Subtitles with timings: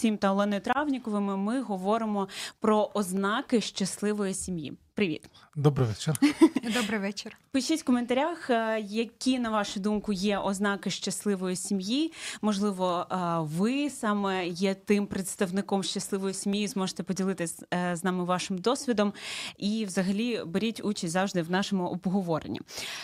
[0.00, 2.28] Олексієм та Оленою Травніковими ми говоримо
[2.60, 4.72] про ознаки щасливої сім'ї.
[5.00, 6.14] Привіт, добрий вечір.
[6.74, 7.36] Добрий вечір.
[7.52, 12.12] Пишіть в коментарях, е, які на вашу думку є ознаки щасливої сім'ї.
[12.42, 16.68] Можливо, е, ви саме є тим представником щасливої сім'ї.
[16.68, 19.12] Зможете поділитися е, з нами вашим досвідом
[19.58, 22.60] і, взагалі, беріть участь завжди в нашому обговоренні.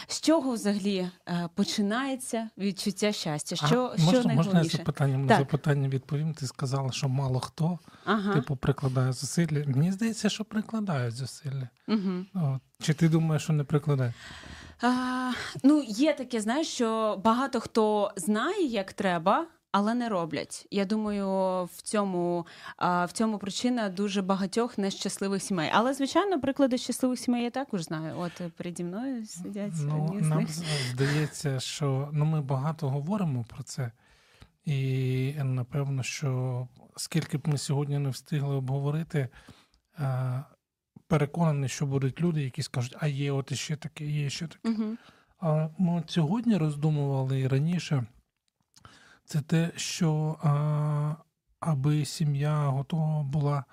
[0.07, 1.09] З чого взагалі
[1.55, 3.57] починається відчуття щастя?
[3.57, 6.35] Що а, можна, що можна я запитання на запитання відповім?
[6.35, 8.35] Ти сказала, що мало хто ага.
[8.35, 9.65] типу прикладає зусилля.
[9.67, 11.69] Мені здається, що прикладають зусилля.
[11.89, 12.25] Угу.
[12.35, 12.61] От.
[12.81, 14.15] Чи ти думаєш, що не прикладає?
[14.83, 15.33] А,
[15.63, 19.47] Ну, є таке, знаєш, що багато хто знає, як треба.
[19.73, 20.67] Але не роблять.
[20.71, 21.29] Я думаю,
[21.65, 22.47] в цьому
[22.79, 25.71] в цьому причина дуже багатьох нещасливих сімей.
[25.75, 28.15] Але, звичайно, приклади щасливих сімей я також знаю.
[28.19, 29.73] От переді мною сидять.
[29.81, 30.47] Ну, Нам
[30.93, 33.93] здається, що ну, ми багато говоримо про це,
[34.65, 39.29] і напевно, що скільки б ми сьогодні не встигли обговорити,
[41.09, 44.69] переконаний, що будуть люди, які скажуть, а є от іще таке, є ще таке.
[44.69, 44.97] Угу.
[45.41, 48.07] А ми от сьогодні роздумували і раніше,
[49.25, 51.15] це те, що а,
[51.61, 53.65] аби сім'я готова була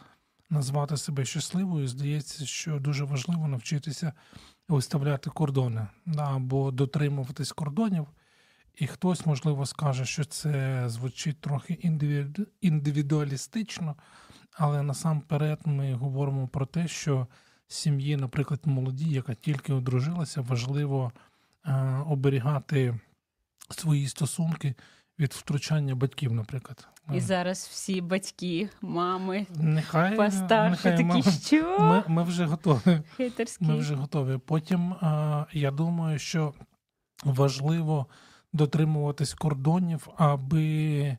[0.50, 4.14] назвати себе щасливою, здається, що дуже важливо навчитися
[4.68, 8.08] виставляти кордони да, або дотримуватись кордонів.
[8.76, 11.74] І хтось, можливо, скаже, що це звучить трохи
[12.62, 13.96] індивідуалістично,
[14.58, 17.28] але насамперед ми говоримо про те, що
[17.68, 21.12] сім'ї, наприклад, молоді, яка тільки одружилася, важливо
[21.66, 21.74] е,
[22.08, 23.00] оберігати
[23.70, 24.76] свої стосунки
[25.20, 26.88] від втручання батьків, наприклад.
[27.14, 31.24] І зараз всі батьки, мами, нехай постарші нехай, такі, мами.
[31.24, 33.02] що ми ми вже готові.
[33.16, 33.66] Хейтерські.
[33.66, 34.38] Ми вже готові.
[34.38, 36.54] Потім е, я думаю, що
[37.24, 38.08] важливо
[38.54, 41.18] дотримуватись кордонів, аби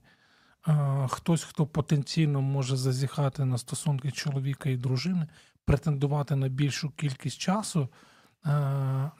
[1.08, 5.26] хтось, хто потенційно може зазіхати на стосунки чоловіка і дружини,
[5.64, 7.88] претендувати на більшу кількість часу.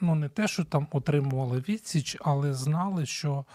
[0.01, 3.45] Ну, не те, що там отримували відсіч, але знали, що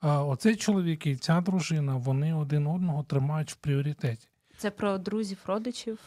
[0.00, 4.28] оцей чоловік і ця дружина вони один одного тримають в пріоритеті.
[4.58, 5.98] Це про друзів, родичів.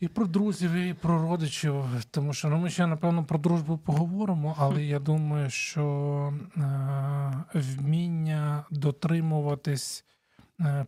[0.00, 4.56] І про друзів, і про родичів, тому що ну, ми ще напевно про дружбу поговоримо,
[4.58, 10.15] але я думаю, що е, вміння дотримуватись Е,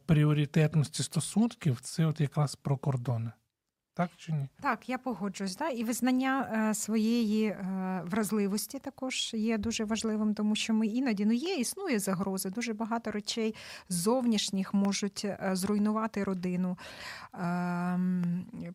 [0.06, 3.33] пріоритетності стосунків це от якраз про кордони.
[3.99, 4.49] Так чи ні?
[4.61, 5.56] Так, я погоджуюсь.
[5.56, 5.69] Да?
[5.69, 11.33] І визнання е, своєї е, вразливості також є дуже важливим, тому що ми іноді ну
[11.33, 12.51] є, існує загрози.
[12.51, 13.55] Дуже багато речей
[13.89, 16.79] зовнішніх можуть е, зруйнувати родину.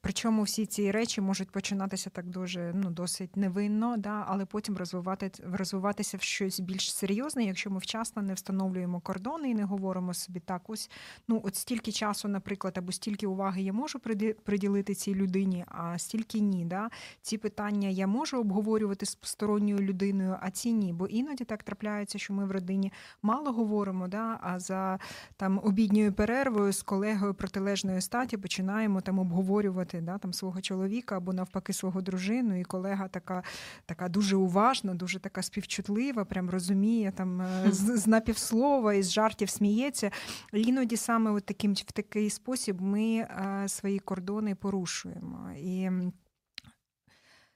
[0.06, 4.26] Причому всі ці речі можуть починатися так дуже ну, досить невинно, да?
[4.28, 9.54] але потім розвивати, розвиватися в щось більш серйозне, якщо ми вчасно не встановлюємо кордони і
[9.54, 10.90] не говоримо собі так, ось
[11.28, 14.00] ну от стільки часу, наприклад, або стільки уваги я можу
[14.44, 16.66] приділити цій людині, а стільки ні.
[16.66, 16.90] Да?
[17.22, 20.94] Ці питання я можу обговорювати з сторонньою людиною, а ці ні.
[20.94, 24.40] Бо іноді так трапляється, що ми в родині мало говоримо, да?
[24.42, 25.00] а за
[25.38, 31.34] там обідньою перервою з колегою протилежної статі починаємо там обговорювати да, там свого чоловіка або
[31.34, 32.60] навпаки свого дружину.
[32.60, 33.44] І колега така
[33.86, 39.12] така дуже уважна, дуже така співчутлива, прям розуміє там е, з, з напівслова і з
[39.12, 40.12] жартів сміється.
[40.54, 45.52] Іноді саме от таким в такий спосіб ми а, е, свої кордони порушуємо.
[45.58, 45.90] І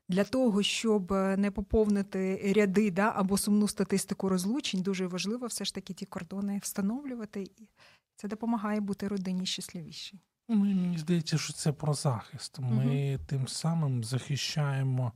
[0.10, 5.76] для того, щоб не поповнити ряди да, або сумну статистику розлучень, дуже важливо все ж
[5.76, 7.52] таки ті кордони встановлювати,
[8.16, 10.20] це допомагає бути родині щасливішій.
[10.50, 12.60] Ну, мені здається, що це про захист.
[12.60, 13.24] Ми угу.
[13.28, 15.12] тим самим захищаємо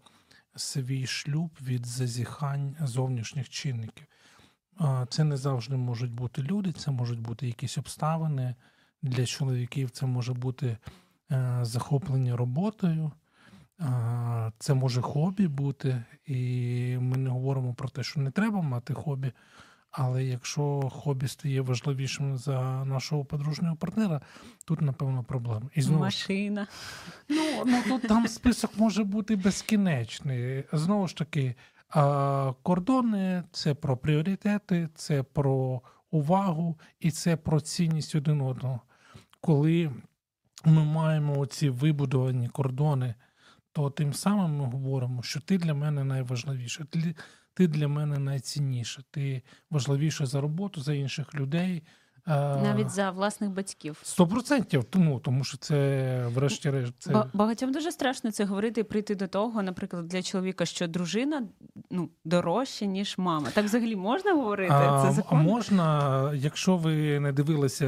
[0.55, 4.07] свій шлюб від зазіхань зовнішніх чинників.
[5.09, 8.55] Це не завжди можуть бути люди, це можуть бути якісь обставини.
[9.01, 10.77] Для чоловіків це може бути
[11.31, 13.11] Е, захоплення роботою.
[14.59, 16.37] Це може хобі бути, і
[17.01, 19.31] ми не говоримо про те, що не треба мати хобі.
[19.91, 24.21] Але якщо хобі стає важливішим за нашого подружнього партнера,
[24.65, 25.69] тут, напевно, проблема.
[25.75, 26.67] І знову Машина.
[27.29, 30.63] Ну, ну тут там список може бути безкінечний.
[30.73, 31.55] Знову ж таки,
[32.63, 38.81] кордони це про пріоритети, це про увагу і це про цінність один одного.
[39.41, 39.91] Коли
[40.65, 43.15] ми маємо оці вибудовані кордони,
[43.71, 46.85] то тим самим ми говоримо, що ти для мене найважливіше,
[47.53, 51.83] ти, для мене найцінніше, ти важливіше за роботу, за інших людей.
[52.27, 53.99] Навіть за власних батьків.
[54.03, 59.15] Сто процентів тому, тому що це, врешті-решт, це багатьом дуже страшно це говорити і прийти
[59.15, 61.43] до того, наприклад, для чоловіка, що дружина
[61.89, 63.47] ну дорожча, ніж мама.
[63.53, 64.73] Так взагалі можна говорити?
[64.73, 65.39] А, це закон?
[65.39, 67.85] можна, якщо ви не дивилися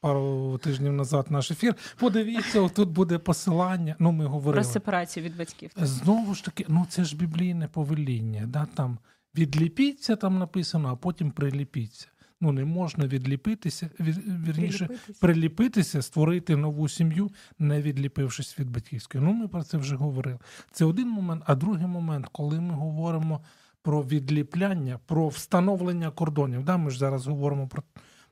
[0.00, 1.74] пару пару тижнів назад наш ефір.
[1.96, 3.96] Подивіться, тут буде посилання.
[3.98, 4.62] Ну, ми говорили.
[4.62, 5.70] Про сепарацію від батьків.
[5.76, 8.46] Знову ж таки, ну це ж біблійне повеління.
[8.46, 8.66] Да?
[8.74, 8.98] Там
[9.34, 12.08] відліпіться, там написано, а потім приліпіться.
[12.40, 15.20] Ну, не можна відліпитися, від, вірніше, приліпитися.
[15.20, 19.24] приліпитися, створити нову сім'ю, не відліпившись від батьківської.
[19.24, 20.38] Ну, ми про це вже говорили.
[20.70, 23.40] Це один момент, а другий момент, коли ми говоримо
[23.82, 26.64] про відліпляння, про встановлення кордонів.
[26.64, 26.76] Да?
[26.76, 27.82] Ми ж зараз говоримо про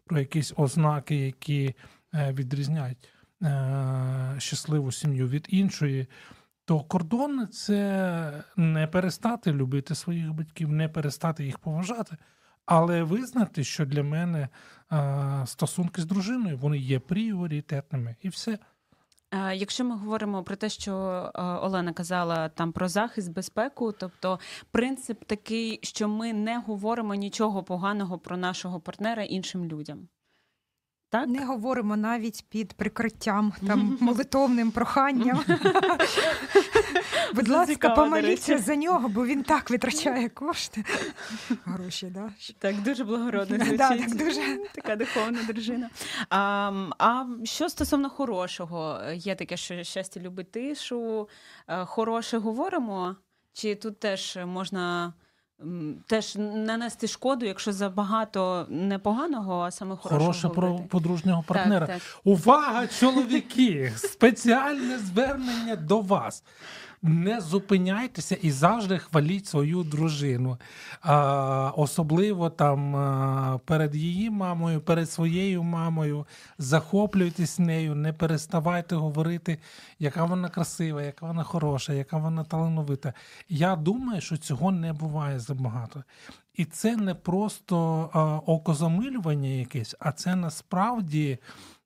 [0.06, 1.75] про якісь ознаки, які
[2.15, 3.09] е, відрізняють
[3.43, 6.06] е, щасливу сім'ю від іншої.
[6.65, 12.17] То кордон це не перестати любити своїх батьків, не перестати їх поважати,
[12.67, 14.49] але визнати, що для мене
[14.89, 18.59] а, стосунки з дружиною вони є пріоритетними і все.
[19.55, 20.95] Якщо ми говоримо про те, що
[21.63, 24.41] Олена казала там про захист, безпеку, тобто
[24.71, 30.09] принцип такий, що ми не говоримо нічого поганого про нашого партнера іншим людям.
[31.15, 31.29] Так?
[31.29, 35.45] Не говоримо навіть під прикриттям там молитовним проханням.
[37.35, 40.85] Будь ласка, помоліться за нього, бо він так витрачає кошти.
[41.65, 42.31] Гроші, да?
[42.59, 43.57] Так, дуже благородно.
[43.57, 43.77] звучить.
[43.77, 44.41] Да, так дуже.
[44.75, 45.91] Така духовна дружина.
[46.31, 51.29] А а що стосовно хорошого, є таке, що щастя любить тишу,
[51.69, 53.17] е, хороше говоримо,
[53.53, 55.15] чи тут теж можна
[56.07, 61.87] теж нанести шкоду, якщо забагато непоганого, а саме хорошого Хороше про подружнього партнера.
[61.87, 62.21] Так, так.
[62.25, 63.93] Увага, чоловіки!
[63.97, 66.43] Спеціальне звернення до вас
[67.05, 70.59] не зупиняйтеся і завжди хваліть свою дружину.
[71.01, 72.93] А, Особливо там
[73.65, 76.27] перед її мамою, перед своєю мамою.
[76.59, 79.59] Захоплюйтесь нею, не переставайте говорити,
[79.99, 83.12] яка вона красива, яка вона хороша, яка вона талановита.
[83.49, 86.05] Я думаю, що цього не буває забагато.
[86.55, 91.39] І це не просто а, окозамилювання якесь, а це насправді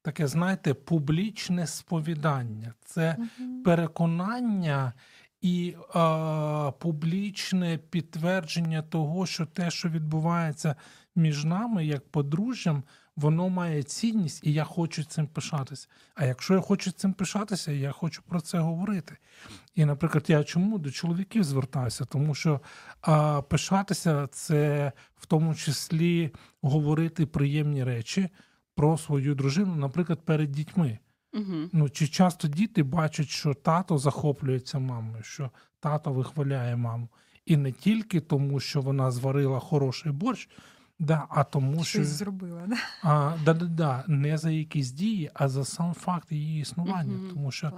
[0.02, 3.62] таке, знаєте, публічне сповідання, це угу.
[3.64, 4.92] переконання
[5.40, 10.74] і е, публічне підтвердження того, що те, що відбувається
[11.16, 12.82] між нами, як подружжям,
[13.16, 15.88] воно має цінність, і я хочу цим пишатися.
[16.14, 19.16] А якщо я хочу цим пишатися, я хочу про це говорити.
[19.74, 22.04] І, наприклад, я чому до чоловіків звертаюся?
[22.04, 22.60] Тому що
[23.00, 26.30] а, пишатися це в тому числі
[26.62, 28.28] говорити приємні речі
[28.78, 30.98] про свою дружину, наприклад, перед дітьми.
[31.34, 31.68] Угу.
[31.72, 37.08] Ну, Чи часто діти бачать, що тато захоплюється мамою, що тато вихваляє маму.
[37.46, 40.48] І не тільки тому, що вона зварила хороший борщ,
[40.98, 42.76] да, а тому, Щось що зробила, да?
[43.02, 47.14] А, да, да, да, не за якісь дії, а за сам факт її існування.
[47.14, 47.72] Угу, тому що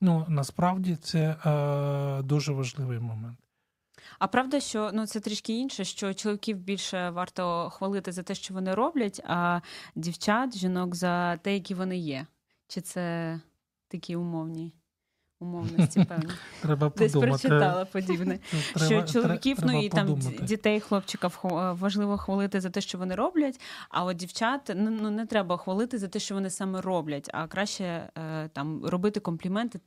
[0.00, 3.38] ну, насправді це е, дуже важливий момент.
[4.18, 8.54] А правда, що ну це трішки інше, що чоловіків більше варто хвалити за те, що
[8.54, 9.60] вони роблять, а
[9.94, 12.26] дівчат, жінок за те, які вони є.
[12.68, 13.40] Чи це
[13.88, 14.72] такі умовні?
[15.40, 16.32] Умовності, певні.
[16.62, 18.38] Треба Десь прочитала подібне.
[18.76, 23.60] Що чоловіків, ну і там дітей, хлопчиків важливо хвалити за те, що вони роблять.
[23.88, 27.46] А от дівчат ну, ну не треба хвалити за те, що вони саме роблять, а
[27.46, 29.80] краще е, там робити компліменти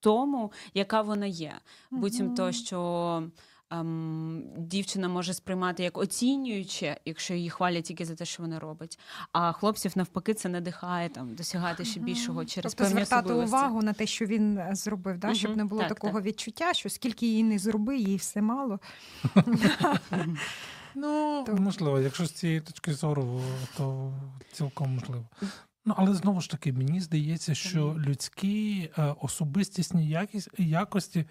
[0.00, 1.52] тому, яка вона є.
[1.90, 3.22] Буцім то, що
[3.70, 8.98] ем, дівчина може сприймати як оцінююче, якщо її хвалять тільки за те, що вона робить.
[9.32, 13.92] А хлопців навпаки це надихає там досягати ще більшого через тобто певні звертати увагу на
[13.92, 15.34] те, що він е, зробив, да?
[15.34, 16.24] щоб не було так, такого так.
[16.24, 18.80] відчуття, що скільки її не зроби, їй все мало.
[20.96, 23.40] Ну, можливо, якщо з цієї точки зору,
[23.76, 24.12] то
[24.52, 25.24] цілком можливо.
[25.86, 31.24] Ну, але знову ж таки, мені здається, що людські е, особистісні якість, якості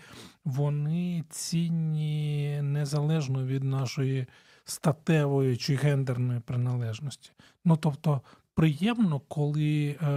[0.46, 4.28] вони цінні незалежно від нашої
[4.66, 7.32] статевої чи гендерної приналежності.
[7.66, 8.22] Ну тобто,
[8.54, 10.08] приємно, коли е,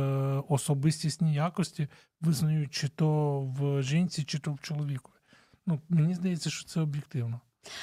[0.49, 1.89] особистісні якості
[2.21, 5.13] визнають чи то в жінці, чи то в чоловіку.
[5.67, 7.41] Ну, мені здається, що це об'єктивно.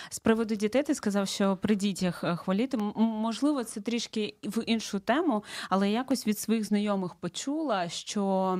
[0.09, 2.77] З приводу дітей ти сказав, що при дітях е, хваліти.
[2.95, 8.59] Можливо, це трішки в іншу тему, але якось від своїх знайомих почула, що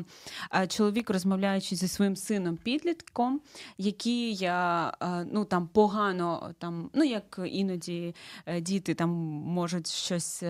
[0.56, 3.42] е, чоловік, розмовляючи зі своїм сином підлітком,
[3.78, 4.92] який е,
[5.32, 8.16] ну там погано, там, ну як іноді
[8.62, 10.44] діти там можуть щось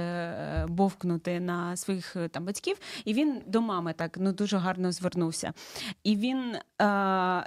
[0.68, 5.54] бовкнути на своїх там батьків, і він до мами так ну дуже гарно звернувся.
[6.04, 6.56] І він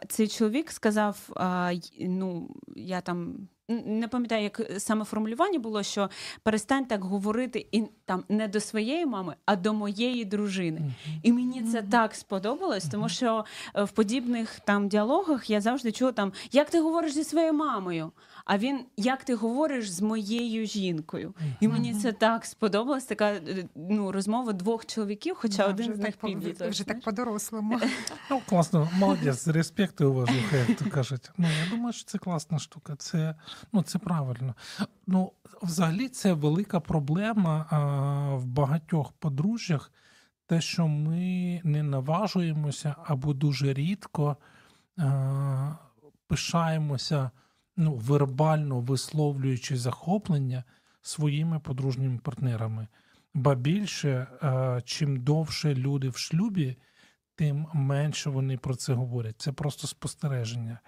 [0.08, 1.28] цей чоловік сказав:
[2.00, 3.55] ну я там там.
[3.68, 6.10] Не пам'ятаю, як саме формулювання було, що
[6.42, 10.80] перестань так говорити і там не до своєї мами, а до моєї дружини.
[10.80, 11.20] Mm-hmm.
[11.22, 13.44] І мені це так сподобалось, тому що
[13.74, 18.12] е, в подібних там діалогах я завжди чула там, як ти говориш зі своєю мамою,
[18.44, 21.34] а він як ти говориш з моєю жінкою.
[21.60, 23.04] І мені це так сподобалось.
[23.04, 26.68] Така е, ну розмова двох чоловіків, хоча Да, один з них підліток.
[26.68, 27.80] Вже так по-дорослому.
[28.30, 31.30] Ну, класно, молодець, респект і уважуха, як то кажуть.
[31.38, 32.96] Ну, я думаю, що це класна штука.
[32.96, 33.34] Це,
[33.72, 34.54] ну, це правильно.
[35.06, 35.32] Ну,
[35.62, 37.78] взагалі, це велика проблема а,
[38.34, 39.92] в багатьох подружжях,
[40.46, 44.36] те, що ми не наважуємося або дуже рідко
[44.98, 45.72] а,
[46.26, 47.30] пишаємося,
[47.76, 50.64] ну, вербально висловлюючи захоплення
[51.02, 52.86] своїми подружніми партнерами.
[53.34, 56.76] Ба більше, а, чим довше люди в шлюбі,
[57.34, 59.34] тим менше вони про це говорять.
[59.38, 60.78] Це просто спостереження.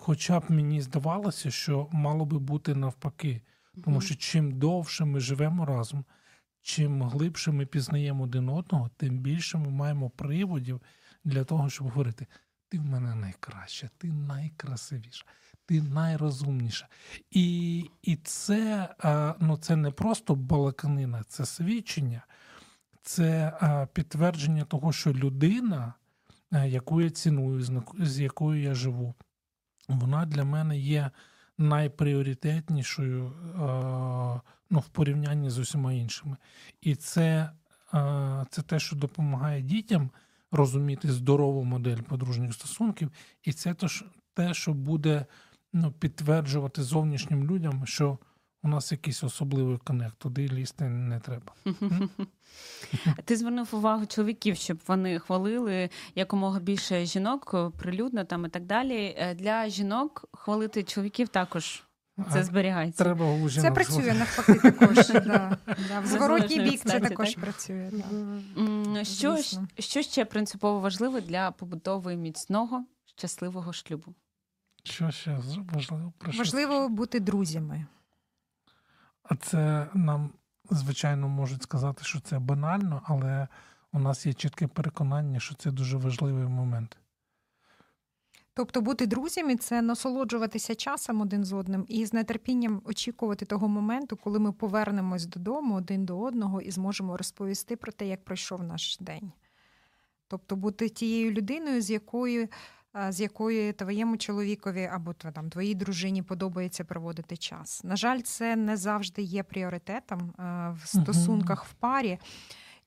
[0.00, 3.42] Хоча б мені здавалося, що мало би бути навпаки,
[3.84, 6.04] тому що чим довше ми живемо разом,
[6.62, 10.82] чим глибше ми пізнаємо один одного, тим більше ми маємо приводів
[11.24, 12.26] для того, щоб говорити:
[12.68, 15.24] ти в мене найкраща, ти найкрасивіша,
[15.66, 16.88] ти найрозумніша.
[17.30, 18.88] І, і це,
[19.40, 22.22] ну, це не просто балаканина, це свідчення
[23.02, 23.52] це
[23.92, 25.94] підтвердження того, що людина,
[26.52, 29.14] яку я ціную, з якою я живу,
[29.88, 31.10] вона для мене є
[31.58, 33.32] найпріоритетнішою
[34.70, 36.36] ну, в порівнянні з усіма іншими.
[36.80, 37.50] І це,
[38.50, 40.10] це те, що допомагає дітям
[40.50, 43.10] розуміти здорову модель подружніх стосунків,
[43.44, 43.74] і це
[44.34, 45.26] те, що буде
[45.72, 48.18] ну, підтверджувати зовнішнім людям, що
[48.62, 51.52] у нас якийсь особливий connect, туди лізти не треба.
[53.24, 59.14] Ти звернув увагу чоловіків, щоб вони хвалили якомога більше жінок прилюдно там і так далі.
[59.18, 61.84] Е, Для жінок хвалити чоловіків також
[62.32, 63.04] це зберігається.
[63.04, 65.08] Треба у Це жінок працює навпаки також.
[65.08, 65.58] да.
[65.88, 67.90] Да, В зворотній бік це також працює.
[69.02, 69.36] Що,
[69.78, 72.84] що ще принципово важливо для побудови міцного
[73.16, 74.14] щасливого шлюбу?
[74.82, 75.38] Що ще
[75.72, 76.12] важливо?
[76.38, 77.86] Важливо бути друзями.
[79.28, 80.30] А це нам,
[80.70, 83.48] звичайно, можуть сказати, що це банально, але
[83.92, 86.96] у нас є чітке переконання, що це дуже важливий момент.
[88.54, 94.16] Тобто бути друзями це насолоджуватися часом один з одним і з нетерпінням очікувати того моменту,
[94.16, 98.98] коли ми повернемось додому один до одного і зможемо розповісти про те, як пройшов наш
[99.00, 99.32] день.
[100.28, 102.48] Тобто бути тією людиною, з якою,
[103.08, 107.84] з якою твоєму чоловікові або там, твоїй дружині подобається проводити час.
[107.84, 110.34] На жаль, це не завжди є пріоритетом
[110.82, 112.18] в стосунках в парі.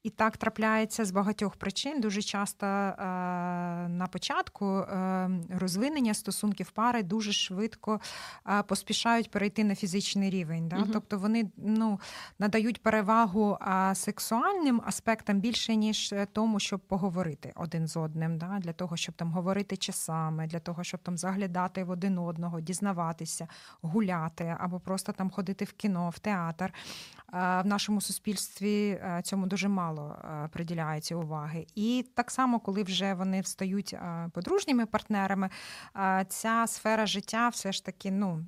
[0.03, 2.01] І так трапляється з багатьох причин.
[2.01, 2.93] Дуже часто е,
[3.88, 8.00] на початку е, розвинення стосунків пари дуже швидко
[8.48, 10.67] е, поспішають перейти на фізичний рівень.
[10.67, 10.75] Да?
[10.75, 10.89] Мгм.
[10.93, 12.00] Тобто вони ну,
[12.39, 13.58] надають перевагу
[13.93, 18.60] сексуальним аспектам більше, ніж тому, щоб поговорити один з одним, да?
[18.60, 23.48] для того, щоб там говорити часами, для того, щоб там заглядати в один одного, дізнаватися,
[23.81, 26.74] гуляти або просто там ходити в кіно, в театр.
[27.34, 31.65] В нашому суспільстві цьому дуже мало е, приділяється уваги.
[31.75, 35.50] І так само, коли вже вони встають е, подружніми партнерами,
[35.95, 38.45] е, ця сфера життя все ж таки ну.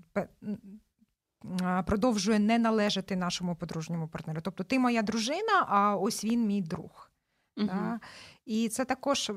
[1.85, 4.41] Продовжує не належати нашому подружньому партнеру.
[4.41, 7.12] Тобто, ти моя дружина, а ось він мій друг.
[7.57, 8.00] Да?
[8.45, 9.31] І це також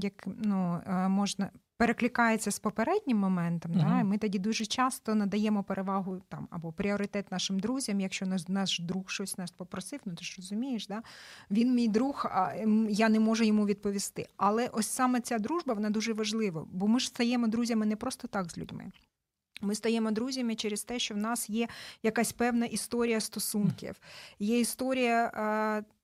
[0.00, 1.50] як ну, можна
[1.80, 3.72] перекликається з попереднім моментом.
[3.74, 4.00] Да?
[4.00, 8.80] І ми тоді дуже часто надаємо перевагу там або пріоритет нашим друзям, якщо наш, наш
[8.80, 11.02] друг щось нас попросив, ну ти ж розумієш, да?
[11.50, 12.52] він мій друг, а
[12.88, 14.26] я не можу йому відповісти.
[14.36, 18.28] Але ось саме ця дружба вона дуже важлива, бо ми ж стаємо друзями не просто
[18.28, 18.92] так з людьми.
[19.60, 21.68] Ми стаємо друзями через те, що в нас є
[22.02, 24.00] якась певна історія стосунків.
[24.38, 25.32] Є історія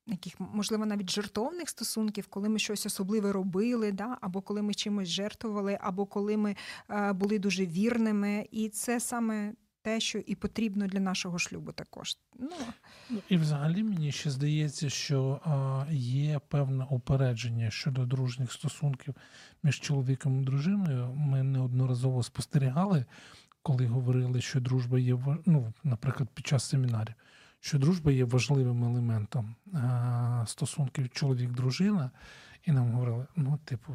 [0.07, 4.17] яких, можливо, навіть жертовних стосунків, коли ми щось особливе робили, да?
[4.21, 6.55] або коли ми чимось жертвували, або коли ми
[6.89, 8.47] е, були дуже вірними.
[8.51, 9.53] І це саме
[9.87, 12.17] те, що і потрібно для нашого шлюбу також.
[12.39, 12.49] Ну,
[13.09, 19.15] Ну, І взагалі мені ще здається, що а, є певне упередження щодо дружніх стосунків
[19.63, 21.13] між чоловіком і дружиною.
[21.15, 23.05] Ми неодноразово спостерігали,
[23.63, 27.15] коли говорили, що дружба є ну, наприклад, під час семінарів,
[27.67, 29.55] що дружба є важливим елементом
[30.45, 32.11] стосунків чоловік-дружина,
[32.65, 33.93] і нам говорили: ну, типу,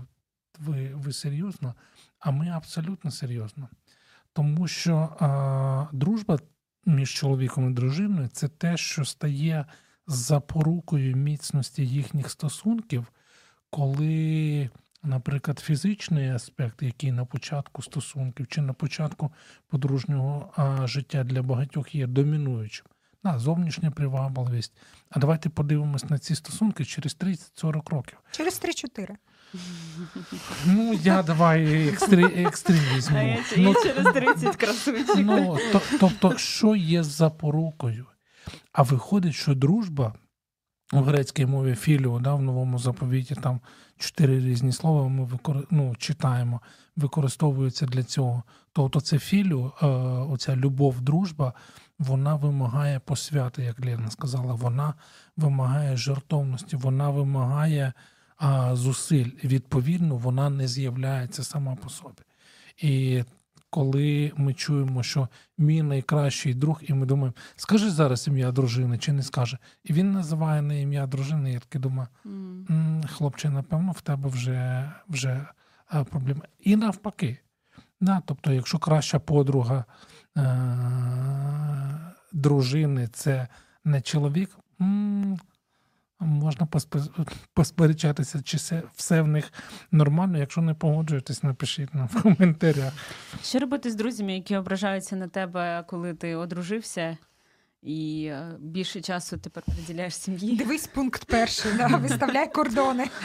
[0.59, 1.75] ви, ви серйозно?
[2.19, 3.69] А ми абсолютно серйозно.
[4.33, 6.39] Тому що а, дружба
[6.87, 9.67] між чоловіком і дружиною це те, що стає
[10.07, 13.07] запорукою міцності їхніх стосунків,
[13.71, 14.71] коли,
[15.03, 19.33] наприклад, фізичний аспект, який на початку стосунків чи на початку
[19.69, 22.87] подружнього а, життя для багатьох є домінуючим.
[23.25, 24.73] Да, зовнішня привабливість.
[25.11, 28.19] А давайте подивимось на ці стосунки через 30-40 років.
[28.31, 29.09] Через 3-4.
[30.67, 33.19] Ну, я давай екстрі, візьму.
[33.19, 35.17] А я, Ну, через 30 красуйчик.
[35.17, 38.07] Ну, то, тобто, що є запорукою?
[38.73, 40.15] А виходить, що дружба
[40.93, 43.61] у грецькій мові філіо, да, в новому заповіті там
[43.99, 45.67] чотири різні слова ми викор...
[45.71, 46.61] ну, читаємо,
[46.97, 48.43] використовуються для цього.
[48.73, 49.87] Тобто, це філіо, е,
[50.33, 51.53] оця любов, дружба,
[52.03, 54.95] вона вимагає посвяти, як Лена сказала, вона
[55.37, 57.93] вимагає жертовності, вона вимагає
[58.37, 59.31] а, зусиль.
[59.45, 62.23] Відповідно, вона не з'являється сама по собі.
[62.83, 63.25] І
[63.71, 65.29] коли ми чуємо, що
[65.59, 69.59] мій найкращий друг, і ми думаємо, скажи зараз ім'я дружини чи не скаже.
[69.85, 72.67] І він називає не ім'я дружини, я таки думаю, М.
[72.71, 75.47] «М, хлопче, напевно, в тебе вже, вже
[75.95, 76.41] е, проблеми.
[76.61, 77.39] І навпаки.
[78.01, 79.85] Да, тобто, якщо краща подруга
[82.33, 83.49] дружини це
[83.85, 84.51] не чоловік,
[86.21, 88.57] можна поспе- посперечатися, чи
[88.97, 89.53] все в них
[89.91, 90.39] нормально.
[90.39, 92.93] Якщо не погоджуєтесь, напишіть нам в коментарях.
[93.43, 97.17] Що робити з друзями, які ображаються на тебе, коли ти одружився,
[97.83, 100.57] і е, більше часу тепер приділяєш сім'ї?
[100.57, 103.07] Дивись пункт перший, да, виставляй кордони.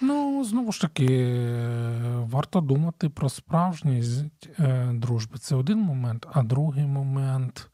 [0.00, 5.38] Ну, знову ж таки, е, варто думати про справжність е, дружби.
[5.38, 7.68] Це один момент, а другий момент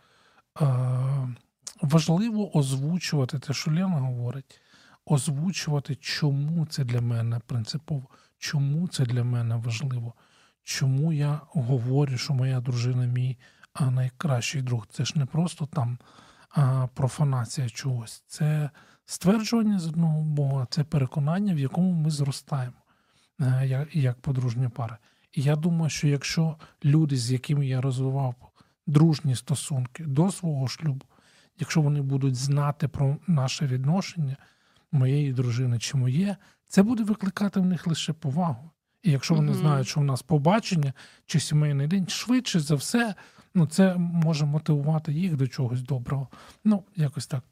[1.82, 4.60] важливо озвучувати те, що Лена говорить,
[5.06, 10.14] озвучувати, чому це для мене принципово, чому це для мене важливо,
[10.62, 13.38] чому я говорю, що моя дружина мій
[13.80, 14.86] найкращий друг.
[14.90, 15.98] Це ж не просто там
[16.50, 18.22] а, профанація чогось.
[18.26, 18.70] Це
[19.04, 22.76] стверджування з одного боку, це переконання, в якому ми зростаємо
[23.40, 24.98] е, як, подружня пара.
[25.32, 28.34] І я думаю, що якщо люди, з якими я розвивав
[28.86, 31.06] дружні стосунки до свого шлюбу,
[31.58, 34.36] якщо вони будуть знати про наше відношення
[34.92, 38.70] моєї дружини чи моє, це буде викликати в них лише повагу.
[39.02, 39.60] І якщо вони Мгм.
[39.60, 40.92] знають, що в нас побачення
[41.26, 43.14] чи сімейний день, швидше за все,
[43.58, 46.28] ну це може мотивувати їх до чогось доброго.
[46.64, 47.42] Ну, якось так.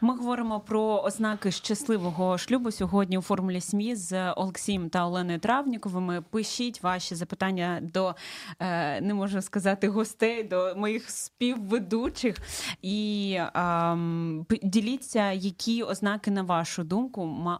[0.00, 6.22] Ми говоримо про ознаки щасливого шлюбу сьогодні у формулі сім'ї з Олексієм та Оленою Травніковими.
[6.22, 8.14] Пишіть ваші запитання до
[8.60, 12.36] е, не можу сказати гостей, до моїх співведучих.
[12.82, 17.50] І ем, діліться, які ознаки, на вашу думку,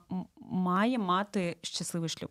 [0.51, 2.31] має мати щасливий шлюб.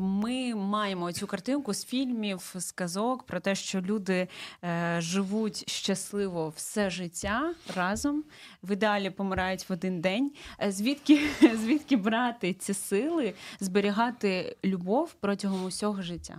[0.00, 4.28] Ми маємо цю картинку з фільмів, з казок про те, що люди
[4.64, 8.24] е, живуть щасливо все життя разом,
[8.62, 10.32] в ідеалі помирають в один день.
[10.62, 11.20] Е, Звідки,
[11.56, 16.38] звідки брати ці сили, зберігати любов протягом усього життя?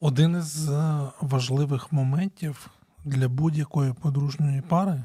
[0.00, 2.70] Один із е, важливих моментів
[3.04, 5.04] для будь-якої подружньої пари,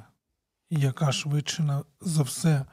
[0.69, 2.65] яка швидше за все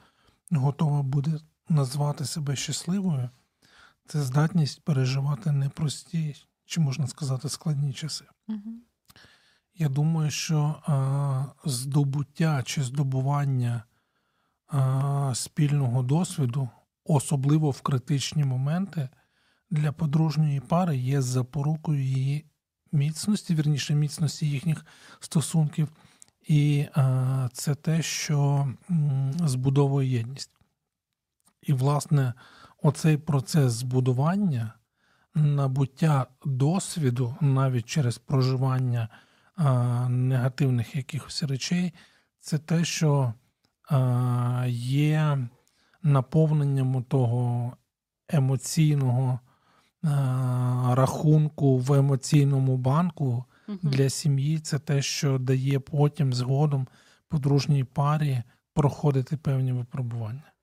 [0.51, 1.31] готова буде
[1.69, 3.31] назвати себе щасливою,
[4.07, 8.25] це здатність переживати непрості, чи можна сказати, складні часи.
[9.75, 13.85] Я думаю, що е, здобуття чи здобування
[14.75, 16.69] е, спільного досвіду,
[17.05, 19.09] особливо в критичні моменти,
[19.71, 22.45] для подружньої пари є запорукою її
[22.93, 24.87] міцності, вірніше, міцності їхніх
[25.21, 25.89] стосунків,
[26.43, 30.51] і е, це те, що м, збудовує єдність.
[31.63, 32.35] І, власне,
[32.85, 34.73] оцей процес збудування,
[35.35, 39.09] набуття досвіду навіть через проживання
[39.57, 41.93] а, негативних якихось речей,
[42.41, 43.35] це те, що
[43.91, 45.49] а, є
[46.03, 47.73] наповненням того
[48.29, 49.41] емоційного
[50.03, 54.59] а, рахунку в емоційному банку для сім'ї.
[54.59, 56.89] Це те, що дає потім згодом
[57.29, 58.43] подружній парі
[58.75, 60.54] проходити певні випробування.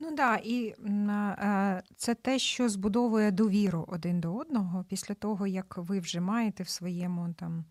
[0.00, 5.76] Ну да, і е, це те, що збудовує довіру один до одного після того, як
[5.76, 7.64] ви вже маєте в своєму там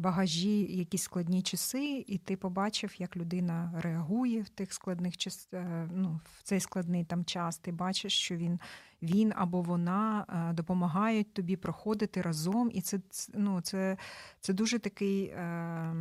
[0.00, 5.88] багажі якісь складні часи, і ти побачив, як людина реагує в тих складних час, е,
[5.94, 7.58] ну, в цей складний там час.
[7.58, 8.60] Ти бачиш, що він,
[9.02, 13.00] він або вона е, допомагають тобі проходити разом, і це
[13.34, 13.96] ну, це,
[14.40, 15.24] це дуже такий.
[15.24, 15.94] Е,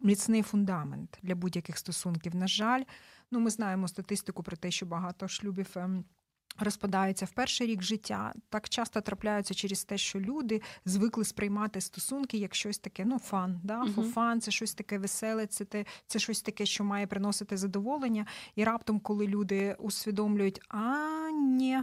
[0.00, 2.34] Міцний фундамент для будь-яких стосунків.
[2.34, 2.82] На жаль,
[3.30, 6.04] Ну, ми знаємо статистику про те, що багато шлюбів ем,
[6.60, 12.38] Розпадаються в перший рік життя, так часто трапляються через те, що люди звикли сприймати стосунки
[12.38, 13.78] як щось таке, ну фан, да?
[13.78, 13.92] Мгм.
[13.92, 18.26] фофан, це щось таке веселе, це те, це щось таке, що має приносити задоволення.
[18.54, 20.96] І раптом, коли люди усвідомлюють, а
[21.30, 21.78] ні.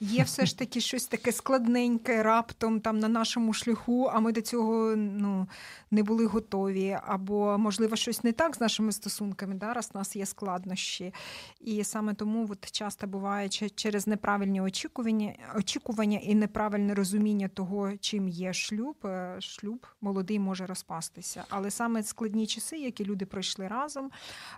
[0.00, 4.40] Є все ж таки щось таке складненьке раптом там на нашому шляху, а ми до
[4.40, 5.48] цього ну,
[5.90, 6.98] не були готові.
[7.06, 11.14] Або, можливо, щось не так з нашими стосунками, да, раз у нас є складнощі.
[11.60, 18.28] І саме тому от, часто буває через неправильні очікування, очікування і неправильне розуміння того, чим
[18.28, 21.44] є шлюб, е, шлюб молодий може розпастися.
[21.48, 24.10] Але саме складні часи, які люди пройшли разом,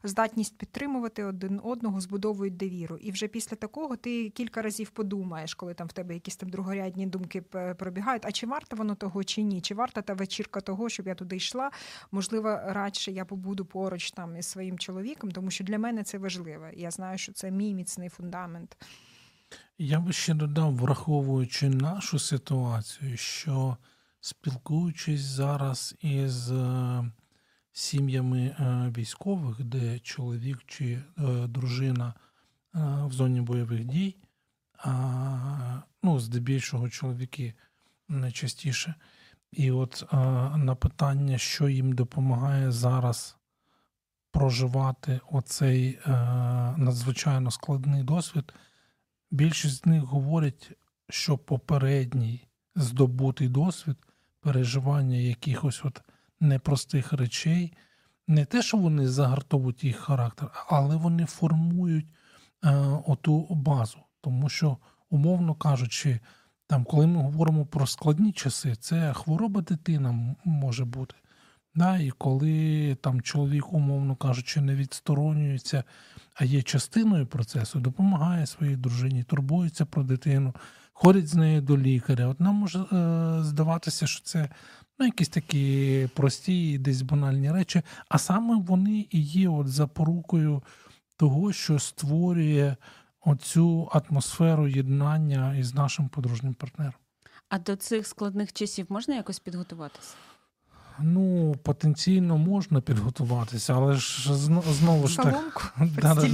[0.03, 2.97] здатність підтримувати один одного, збудовують довіру.
[2.97, 4.91] І вже після такого ти кілька разів
[5.37, 7.43] подумаєш, коли там в тебе якісь там другорядні думки
[7.79, 8.27] пробігають.
[8.27, 9.61] А чи варто воно того, чи ні?
[9.61, 11.71] Чи варта та вечірка того, щоб я туди йшла?
[12.13, 16.67] Можливо, радше я побуду поруч там із своїм чоловіком, тому що для мене це важливо.
[16.75, 18.77] Я знаю, що це мій міцний фундамент.
[19.79, 23.77] Я би ще додав, враховуючи нашу ситуацію, що
[24.21, 27.05] спілкуючись зараз із е,
[27.73, 31.03] сім'ями е, військових, де чоловік чи е,
[31.47, 32.15] дружина
[33.07, 34.17] в зоні бойових дій,
[36.03, 37.55] ну, здебільшого чоловіки
[38.09, 38.95] найчастіше.
[39.53, 40.05] І от
[40.57, 43.37] на питання, що їм допомагає зараз
[44.37, 46.11] проживати оцей е,
[46.77, 48.53] надзвичайно складний досвід,
[49.31, 50.71] більшість з них говорять,
[51.09, 53.97] що попередній здобутий досвід
[54.41, 56.03] переживання якихось от
[56.41, 57.73] непростих речей,
[58.29, 62.07] не те, що вони загартовують їх характер, але вони формують
[62.65, 63.99] е, оту базу.
[64.21, 64.77] Тому що,
[65.11, 66.21] умовно кажучи,
[66.67, 71.15] там, коли ми говоримо про складні часи, це хвороба дитина може бути.
[71.75, 75.85] Да, і коли там чоловік, умовно кажучи, не відсторонюється,
[76.35, 80.55] а є частиною процесу, допомагає своїй дружині, турбується про дитину,
[80.93, 82.27] ходить з нею до лікаря.
[82.27, 82.85] От нам може е,
[83.43, 84.49] здаватися, що це
[84.99, 90.63] ну, якісь такі прості, десь банальні речі, а саме вони і є от запорукою
[91.17, 92.77] того, що створює
[93.27, 96.95] оцю атмосферу єднання із нашим подружнім партнером.
[97.49, 100.15] А до цих складних часів можна якось підготуватися?
[100.99, 105.37] Ну, потенційно можна підготуватися, але ж знову ж таки.
[105.79, 106.29] Да, да,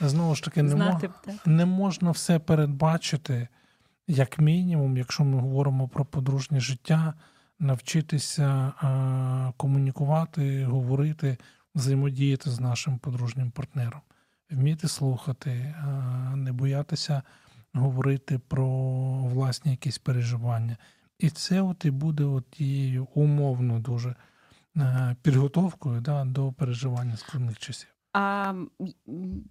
[0.00, 1.46] да, Знову ж таки, не, Знати так.
[1.46, 3.48] не можна все передбачити,
[4.08, 7.14] як мінімум, якщо ми говоримо про подружнє життя,
[7.58, 8.72] навчитися
[9.56, 11.36] комунікувати, говорити,
[11.74, 14.00] взаємодіяти з нашим подружнім партнером,
[14.50, 15.74] вміти слухати,
[16.34, 17.22] не боятися
[17.72, 18.68] говорити про
[19.22, 20.76] власні якісь переживання.
[21.18, 24.14] І це от і буде от тією умовно дуже
[24.76, 27.88] е, підготовкою да, до переживання складних часів.
[28.12, 28.54] А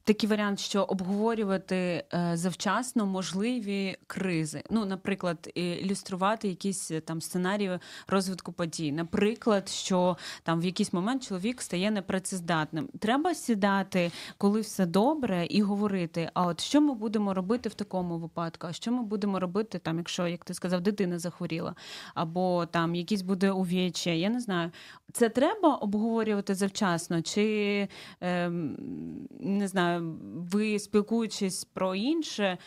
[0.03, 4.63] такий варіант, що обговорювати е, завчасно можливі кризи.
[4.69, 8.91] Ну, наприклад, ілюструвати якісь е, там сценарії розвитку подій.
[8.91, 12.89] Наприклад, що там в якийсь момент чоловік стає непрацездатним.
[12.99, 18.17] Треба сідати, коли все добре, і говорити: а от що ми будемо робити в такому
[18.17, 18.67] випадку?
[18.67, 21.75] А що ми будемо робити, там, якщо, як ти сказав, дитина захворіла,
[22.13, 24.71] або там якісь буде увіччя, я не знаю.
[25.13, 27.87] Це треба обговорювати завчасно, чи
[28.21, 28.48] ем,
[29.39, 30.17] не знаю,
[30.51, 32.57] ви спілкуючись про інше, е,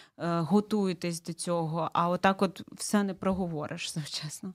[0.41, 4.55] готуєтесь до цього, а отак от все не проговориш завчасно.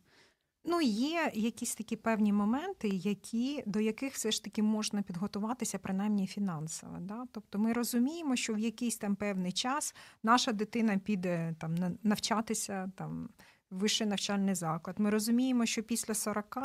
[0.70, 6.28] Ну, є якісь такі певні моменти, які, до яких все ж таки можна підготуватися, принаймні
[6.28, 6.98] фінансово.
[7.02, 7.26] Да?
[7.32, 12.92] Тобто ми розуміємо, що в якийсь там певний час наша дитина піде там на- навчатися
[12.96, 13.30] там.
[13.72, 15.00] Вищий навчальний заклад.
[15.00, 16.58] Ми розуміємо, що після 40,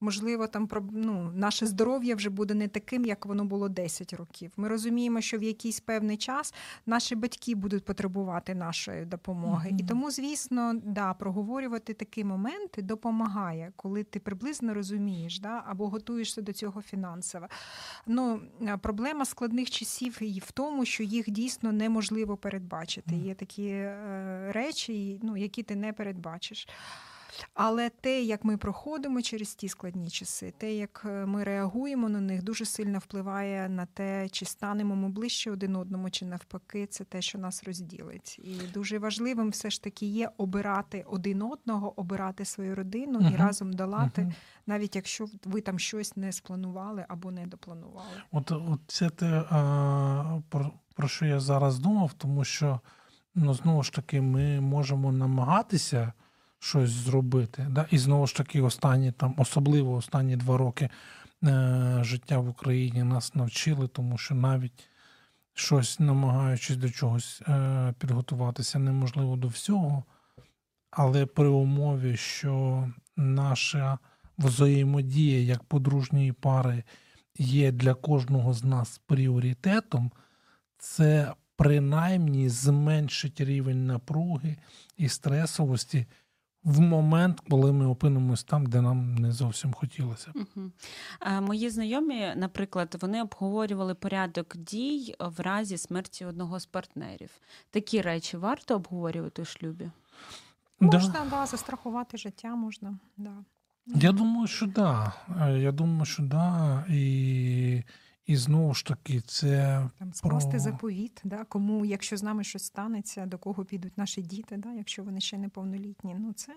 [0.00, 4.52] можливо, там ну, наше здоров'я вже буде не таким, як воно було 10 років.
[4.56, 6.54] Ми розуміємо, що в якийсь певний час
[6.86, 9.74] наші батьки будуть потребувати нашої допомоги.
[9.78, 16.42] І тому, звісно, да, проговорювати такі моменти допомагає, коли ти приблизно розумієш, да, або готуєшся
[16.42, 17.46] до цього фінансово.
[18.06, 23.14] Ну, е, проблема складних часів і в тому, що їх дійсно неможливо передбачити.
[23.14, 26.39] Є такі е, речі, ну, які ти не передбачиш.
[27.54, 32.20] Але те, як ми проходимо через ті складні часи, те, як е, ми реагуємо на
[32.20, 37.04] них, дуже сильно впливає на те, чи станемо ми ближче один одному, чи навпаки, це
[37.04, 38.38] те, що нас розділить.
[38.38, 43.72] І дуже важливим все ж таки є обирати один одного, обирати свою родину і разом
[43.72, 44.34] долати, Мгм.
[44.66, 48.22] навіть якщо ви там щось не спланували або не допланували.
[48.32, 49.42] От, от це те,
[50.48, 52.80] про, про що я зараз думав, тому що
[53.34, 56.12] ну, знову ж таки ми можемо намагатися
[56.60, 57.66] щось зробити.
[57.70, 57.86] Да?
[57.90, 60.90] І знову ж таки, останні там, особливо останні два роки
[61.44, 64.88] е, життя в Україні нас навчили, тому що навіть
[65.54, 70.04] щось намагаючись до чогось е, підготуватися, неможливо до всього.
[70.90, 73.98] Але при умові, що наша
[74.38, 76.84] взаємодія як подружньої пари
[77.38, 80.10] є для кожного з нас пріоритетом,
[80.78, 84.56] це принаймні зменшить рівень напруги
[84.96, 86.06] і стресовості
[86.64, 90.32] в момент, коли ми опинимось там, де нам не зовсім хотілося.
[90.34, 90.70] Угу.
[91.40, 97.30] Мої знайомі, наприклад, вони обговорювали порядок дій в разі смерті одного з партнерів.
[97.70, 99.90] Такі речі варто обговорювати у шлюбі.
[100.80, 102.98] Можна, да, да застрахувати життя можна.
[103.16, 103.34] Да.
[103.86, 105.12] Я думаю, що да.
[105.56, 106.84] Я думаю, що да.
[106.88, 107.82] І
[108.26, 110.58] і знову ж таки, це там скласти про...
[110.58, 115.04] заповіт, да, кому, якщо з нами щось станеться, до кого підуть наші діти, да, якщо
[115.04, 116.16] вони ще неповнолітні.
[116.18, 116.52] Ну, це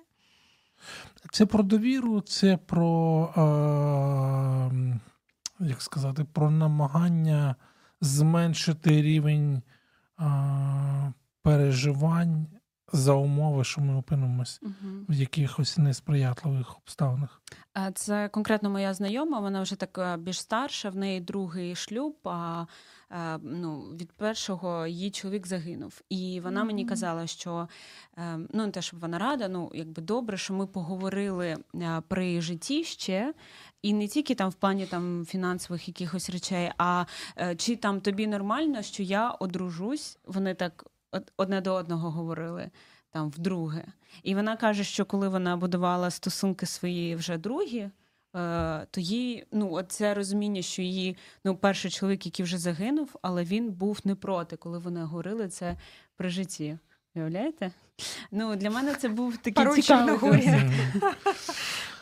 [1.32, 5.00] Це про довіру, це про, е,
[5.60, 7.56] як сказати, про намагання
[8.02, 9.62] зменшити рівень
[10.20, 12.48] е, переживань
[12.94, 14.74] за умови, що ми опинимось угу.
[15.10, 17.42] в якихось несприятливих обставинах.
[17.94, 22.16] Це конкретно моя знайома, вона вже така більш старша, в неї другий шлюб.
[22.24, 22.66] а
[23.42, 26.02] ну, Від першого її чоловік загинув.
[26.10, 26.66] І вона mm-hmm.
[26.66, 27.68] мені казала, що
[28.18, 32.42] е, ну не те, щоб вона рада, ну якби добре, що ми поговорили е, при
[32.42, 33.34] житті ще.
[33.82, 37.06] І не тільки там в плані там фінансових якихось речей, а
[37.38, 40.86] е, чи там тобі нормально, що я одружусь, вони так
[41.38, 42.72] одне до одного говорили
[43.10, 43.84] там вдруге.
[44.24, 47.90] І вона каже, що коли вона будувала стосунки свої вже другі, е,
[48.92, 53.72] то їй ну, це розуміння, що її ну, перший чоловік, який вже загинув, але він
[53.72, 55.78] був не проти, коли вони говорили це
[56.16, 56.78] при житті.
[57.16, 57.72] Уявляєте?
[58.32, 60.50] Ну, Для мене це був такий цікавий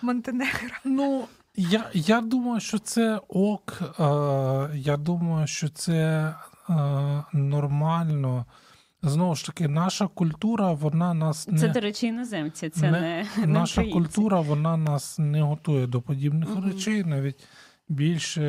[0.02, 0.70] Монтенегро.
[0.84, 3.80] Ну, я я думаю, що це ок.
[3.82, 4.04] Е,
[4.76, 5.96] Я думаю, що це
[6.70, 6.74] е,
[7.34, 8.46] нормально.
[9.04, 11.60] Знову ж таки, наша культура, вона нас не...
[11.60, 12.70] Це, до речі, іноземці.
[12.70, 16.62] Це не, не Наша не культура вона нас не готує до подібних угу.
[16.62, 17.48] речей, навіть
[17.90, 18.42] більше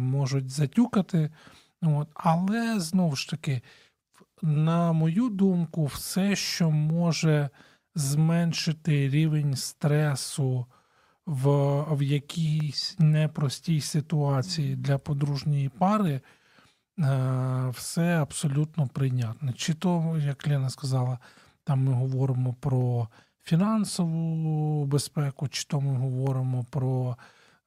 [0.00, 1.30] можуть затюкати.
[1.82, 2.08] От.
[2.14, 3.62] Але знову ж таки,
[4.42, 7.50] на мою думку, все, що може
[7.94, 10.66] зменшити рівень стресу
[11.26, 11.48] в,
[11.94, 16.20] в якійсь непростій ситуації для подружньої пари.
[16.98, 19.52] Е, все абсолютно прийнятне.
[19.52, 21.18] Чи то, як Лена сказала,
[21.64, 23.08] там ми говоримо про
[23.44, 27.16] фінансову безпеку, чи то ми говоримо про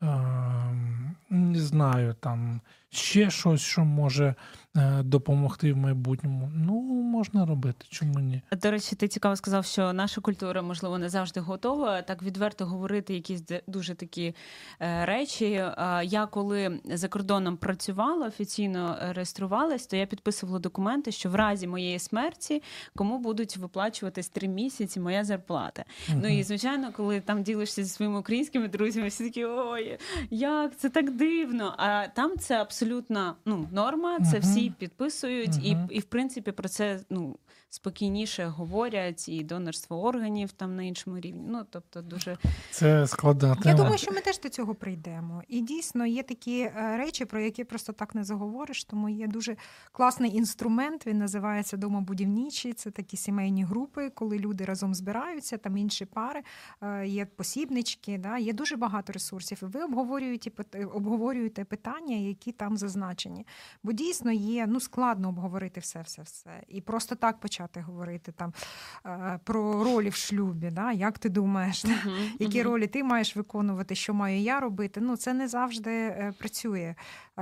[0.01, 4.35] ем, не знаю, там ще щось, що може
[4.77, 6.51] Е, допомогти в майбутньому.
[6.55, 8.41] Ну, можна робити, чому ні?
[8.61, 13.13] До речі, ти цікаво сказав, що наша культура, можливо, не завжди готова так відверто говорити
[13.13, 14.35] якісь дуже такі
[14.79, 15.45] е, речі.
[15.45, 21.67] Е, я коли за кордоном працювала, офіційно реєструвалась, то я підписувала документи, що в разі
[21.67, 22.63] моєї смерті
[22.95, 25.83] кому будуть виплачуватись три місяці моя зарплата.
[26.09, 29.97] uh Ну і звичайно, коли там ділишся зі своїми українськими друзями, всі такі ой,
[30.29, 31.73] як це так дивно.
[31.77, 32.76] А там це абсолютно
[33.45, 37.37] ну, норма, це всі підписують, і, і в принципі про це ну
[37.69, 41.43] спокійніше говорять, і донорство органів там на іншому рівні.
[41.47, 42.37] Ну тобто, дуже
[42.71, 43.71] це складна тема.
[43.71, 45.43] Я думаю, що ми теж до цього прийдемо.
[45.47, 48.83] І дійсно є такі е, речі, про які просто так не заговориш.
[48.83, 49.55] Тому є дуже
[49.91, 51.07] класний інструмент.
[51.07, 52.73] Він називається домобудівнічий.
[52.73, 56.41] Це такі сімейні групи, коли люди разом збираються, там інші пари,
[56.81, 58.17] е, є посібнички.
[58.17, 59.59] Да, Є дуже багато ресурсів.
[59.61, 60.51] І ви обговорюєте
[60.93, 63.45] обговорюєте питання, які там зазначені.
[63.83, 66.63] Бо дійсно є ну складно обговорити все, все, все.
[66.67, 68.53] І просто так почати говорити там
[69.05, 70.69] е, про ролі в шлюбі.
[70.71, 70.91] Да?
[70.91, 72.63] Як ти думаєш, uh-huh, які uh-huh.
[72.63, 75.01] ролі ти маєш виконувати, що маю я робити?
[75.01, 76.95] Ну це не завжди е, працює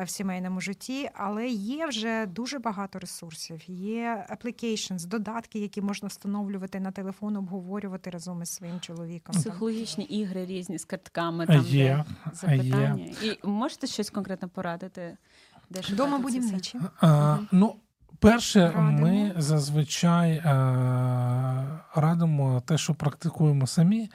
[0.03, 3.61] в сімейному житті, але є вже дуже багато ресурсів.
[3.69, 9.35] Є applications, додатки, які можна встановлювати на телефон, обговорювати разом із своїм чоловіком.
[9.35, 13.05] Психологічні ігри різні з картками, там є, де запитання.
[13.21, 13.31] Є.
[13.31, 15.17] І можете щось конкретно порадити?
[15.69, 16.79] Де Дома будівничі.
[17.51, 17.75] Ну,
[18.19, 18.91] Перше, радимо.
[18.91, 20.43] ми зазвичай е,
[21.95, 24.09] радимо те, що практикуємо самі.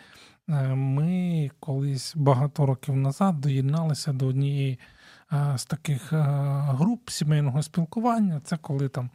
[0.48, 4.78] Е, ми колись багато років назад доєдналися до однієї е,
[5.56, 6.16] з таких е,
[6.68, 8.40] груп сімейного спілкування.
[8.44, 9.10] Це коли там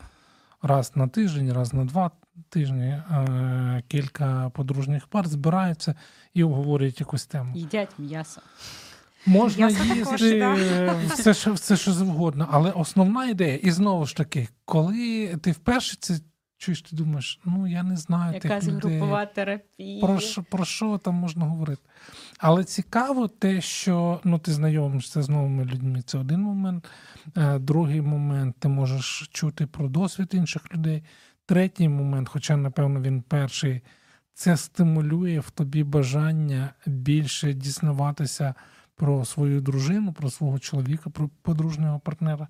[0.61, 2.11] раз на тиждень, раз на два
[2.49, 5.95] тижні е, кілька подружніх пар збираються
[6.33, 7.51] і обговорюють якусь тему.
[7.55, 8.41] Їдять м'ясо.
[9.25, 10.55] Можна їсти
[11.09, 15.97] все, що все, що завгодно, але основна ідея, і знову ж таки, коли ти вперше
[15.99, 16.19] це
[16.57, 18.97] чуєш, ти думаєш, ну я не знаю Якась тих людей.
[18.97, 20.01] групова терапія.
[20.01, 21.81] Про що, про що там можна говорити?
[22.39, 26.01] Але цікаво те, що ну, ти знайомишся з новими людьми.
[26.05, 26.89] Це один момент.
[27.37, 31.03] Е, Другий момент ти можеш чути про досвід інших людей.
[31.45, 33.81] Третій момент, хоча, напевно, він перший,
[34.33, 38.53] це стимулює в тобі бажання більше дізнаватися
[38.95, 42.47] про свою дружину, про свого чоловіка, про подружнього партнера.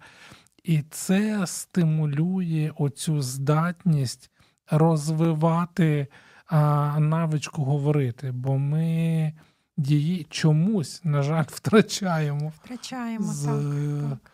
[0.65, 4.31] І це стимулює оцю здатність
[4.71, 6.07] розвивати
[6.47, 9.33] а, навичку говорити, бо ми
[9.77, 12.53] її чомусь, на жаль, втрачаємо.
[12.63, 14.19] Втрачаємо З, так.
[14.19, 14.31] так.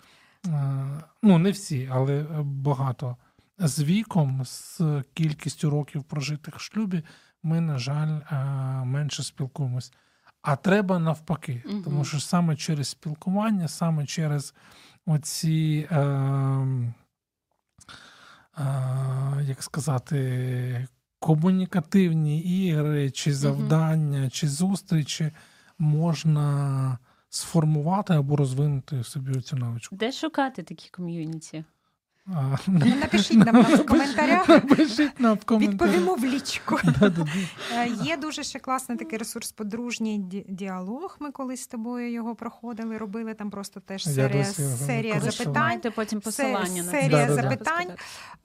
[0.53, 3.17] А, ну, не всі, але багато.
[3.57, 4.81] З віком, з
[5.13, 7.03] кількістю років прожитих в шлюбі,
[7.43, 8.19] ми, на жаль,
[8.85, 9.93] менше спілкуємось.
[10.41, 11.83] А треба навпаки, Мгм.
[11.83, 14.53] тому що саме через спілкування, саме через
[15.05, 15.99] оці, е,
[18.57, 20.87] е, як сказати,
[21.19, 25.31] комунікативні ігри, чи завдання, чи зустрічі
[25.77, 26.97] можна
[27.29, 29.95] сформувати або розвинути в собі цю навичку.
[29.95, 31.63] Де шукати такі ком'юніті?
[32.35, 34.49] А, Ну, Напишіть нам в коментарях.
[34.49, 35.91] Напишіть нам в коментарях.
[35.91, 36.79] Відповімо в лічку.
[37.77, 40.17] Е, Є дуже ще класний такий ресурс подружній
[40.49, 41.17] діалог.
[41.19, 44.13] Ми колись з тобою його проходили, робили там просто теж Я
[44.45, 45.81] серія, запитань.
[45.95, 47.91] Потім посилання на серія запитань.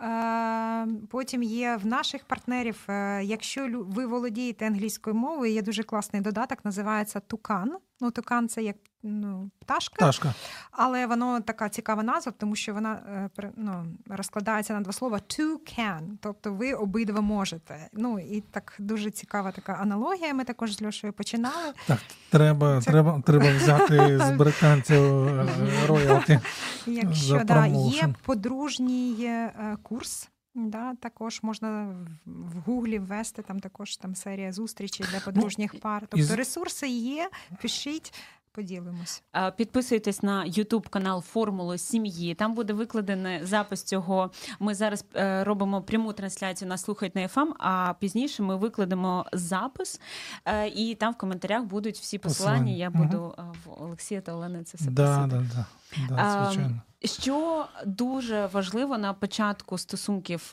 [0.03, 6.23] Е, Потім є в наших партнерів, е, якщо ви володієте англійською мовою, є дуже класний
[6.23, 7.77] додаток, називається Тукан.
[8.01, 10.35] Ну, тукан це як ну, пташка, Пташка.
[10.71, 15.57] але воно така цікава назва, тому що вона е, ну, розкладається на два слова to
[15.79, 17.89] can, тобто ви обидва можете.
[17.93, 20.35] Ну і так дуже цікава така аналогія.
[20.35, 21.73] Ми також з Льошею починали.
[21.87, 21.99] Так,
[22.31, 25.47] треба, Це- треба, треба взяти з британців е,
[25.87, 26.41] роялті.
[26.87, 30.29] Якщо За да, є подружній е, курс.
[30.59, 31.95] Да, також можна
[32.27, 36.01] в- гуглі ввести там також там серія зустрічей для подружніх пар.
[36.01, 37.31] Тобто із- ресурси є,
[37.63, 38.15] пишіть,
[38.57, 39.23] поділимось.
[39.57, 42.35] Підписуйтесь на YouTube канал Формула сім'ї.
[42.35, 44.31] Там буде викладений запис цього.
[44.61, 50.01] Ми зараз е, робимо пряму трансляцію на слухать на FM, а пізніше ми викладемо запис,
[50.45, 52.59] е, і там в коментарях будуть всі посилання.
[52.59, 52.77] Посилання.
[52.77, 55.67] Я буду е, в Олексія та Олени це все Да, да, да,
[56.09, 56.81] да, звичайно.
[57.05, 60.53] Що дуже важливо на початку стосунків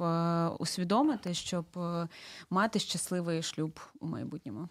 [0.60, 1.66] усвідомити, щоб
[2.50, 4.68] мати щасливий шлюб у майбутньому.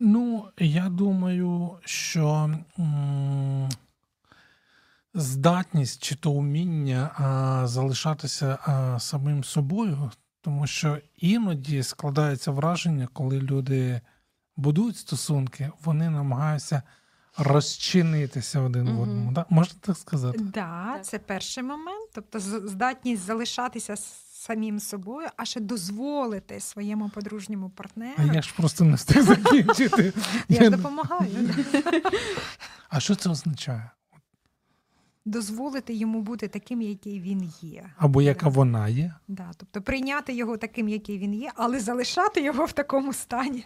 [0.00, 3.68] Ну, я думаю, що м,
[5.14, 10.10] здатність чи то уміння а, залишатися а, самим собою,
[10.40, 14.00] тому що іноді складається враження, коли люди
[14.56, 16.82] будують стосунки, вони намагаються
[17.38, 19.32] розчинитися один в одному.
[19.32, 19.46] Да?
[19.50, 20.38] Можна так сказати?
[20.38, 21.04] Да, Так.
[21.04, 22.10] це перший момент.
[22.14, 23.96] Тобто здатність залишатися
[24.40, 28.14] самим собою, а ще дозволити своєму подружньому партнеру.
[28.16, 30.12] А я ж просто не встиг закінчити.
[30.48, 31.54] Я ж допомагаю.
[32.88, 33.90] А що це означає?
[35.24, 37.90] Дозволити йому бути таким, який він є.
[37.96, 39.14] Або яка вона є?
[39.28, 43.64] Да, тобто прийняти його таким, який він є, але залишати його в такому стані.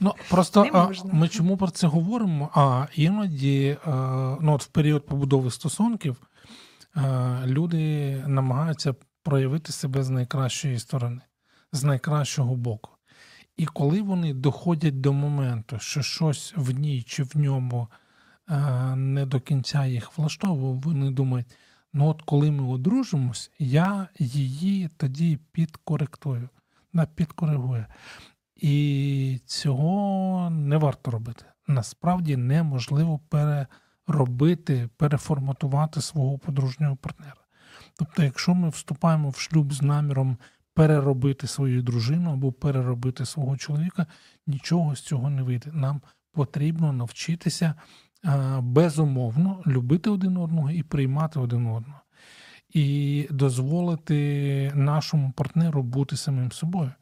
[0.00, 2.50] Ну просто Не а, ми чому про це говоримо?
[2.54, 3.90] А іноді, е,
[4.40, 6.16] ну от в період побудови стосунків,
[6.96, 11.20] е, люди намагаються проявити себе з найкращої сторони,
[11.72, 12.90] з найкращого боку.
[13.56, 17.88] І коли вони доходять до моменту, що щось в ній чи в ньому
[18.50, 18.56] е,
[18.96, 21.56] не до кінця їх влаштовує, вони думають:
[21.92, 26.48] ну от коли ми одружимось, я її тоді підкоректую,
[26.92, 27.86] вона підкоригує.
[28.56, 31.44] І цього не варто робити.
[31.66, 37.41] Насправді неможливо переробити, переформатувати свого подружнього партнера.
[38.04, 40.36] Тобто, якщо ми вступаємо в шлюб з наміром
[40.74, 44.06] переробити свою дружину або переробити свого чоловіка,
[44.46, 45.70] нічого з цього не вийде.
[45.72, 46.00] Нам
[46.32, 47.74] потрібно навчитися
[48.24, 52.00] е, безумовно любити один одного і приймати один одного.
[52.70, 56.92] І дозволити нашому партнеру бути самим собою.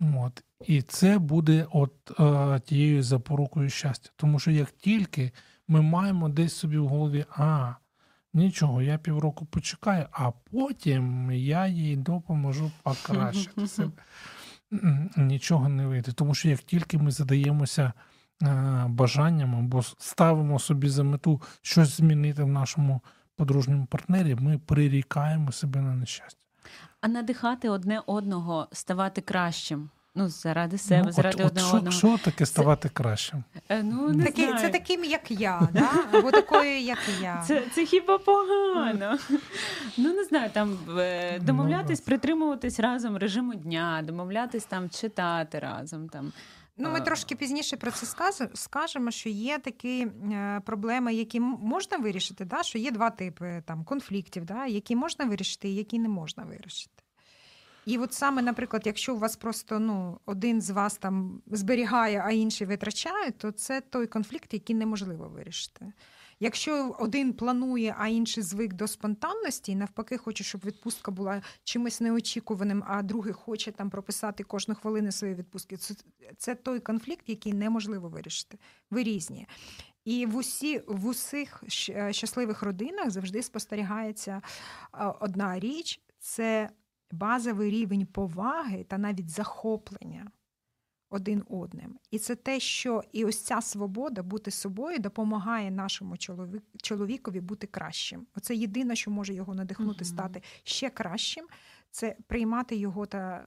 [0.00, 0.44] От.
[0.66, 4.10] І це буде от е, тією запорукою щастя.
[4.16, 5.32] Тому що як тільки
[5.68, 7.74] ми маємо десь собі в голові, а
[8.38, 13.92] нічого, я півроку почекаю, а потім я їй допоможу покращити себе.
[15.16, 16.12] Нічого не вийде.
[16.12, 17.92] Тому що як тільки ми задаємося
[18.42, 23.00] е, бажанням або ставимо собі за мету щось змінити в нашому
[23.36, 26.40] подружньому партнері, ми прирікаємо себе на нещастя.
[27.00, 29.90] А надихати одне одного ставати кращим.
[30.14, 31.96] Ну, заради себе, ну, заради от, одне от, що, одного.
[31.96, 33.44] що таке ставати кращим?
[33.68, 34.58] Е, Ну, не Такі, знаю.
[34.60, 36.18] це таким, як я, да?
[36.18, 37.44] або такою, як я.
[37.46, 39.18] Це, це хіба погано?
[39.98, 46.08] Ну не знаю, там е, домовлятись, притримуватись разом режиму дня, домовлятись там читати разом.
[46.08, 46.32] Там
[46.80, 52.44] Ну, ми трошки пізніше про це скажемо, що є такі е, проблеми, які можна вирішити,
[52.44, 52.62] да?
[52.62, 54.66] що є два типи там, конфліктів, да?
[54.66, 57.02] які можна вирішити і які не можна вирішити.
[57.88, 62.30] І от саме, наприклад, якщо у вас просто ну, один з вас там зберігає, а
[62.30, 65.92] інший витрачає, то це той конфлікт, який неможливо вирішити.
[66.40, 72.00] Якщо один планує, а інший звик до спонтанності, і навпаки, хоче, щоб відпустка була чимось
[72.00, 75.94] неочікуваним, а другий хоче там прописати кожну хвилину своєї відпустки, це,
[76.36, 78.58] це той конфлікт, який неможливо вирішити.
[78.90, 79.46] Ви різні.
[80.04, 84.42] І в усі в усіх е, щасливих родинах завжди спостерігається
[84.94, 86.70] е, одна річ: це
[87.12, 90.30] базовий рівень поваги та навіть захоплення
[91.10, 91.98] один одним.
[92.10, 96.16] І це те, що і ось ця свобода бути собою допомагає нашому
[96.82, 98.26] чоловікові бути кращим.
[98.36, 100.14] Оце єдине, що може його надихнути, Мгм.
[100.14, 101.46] стати ще кращим,
[101.90, 103.46] це приймати його та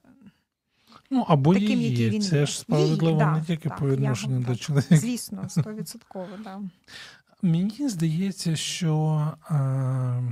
[1.10, 1.90] Ну, або таким, її.
[1.90, 2.46] який він Це є.
[2.46, 4.96] ж справедливо Її, не да, тільки так, по відношенню до чоловіка.
[4.96, 6.28] звісно, стовідсотково.
[6.44, 6.60] Да.
[7.42, 10.22] Мені здається, що е,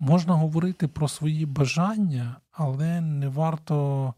[0.00, 4.14] можна говорити про свої бажання, але не варто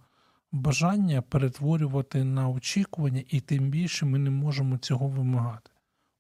[0.53, 5.71] бажання перетворювати на очікування, і тим більше ми не можемо цього вимагати.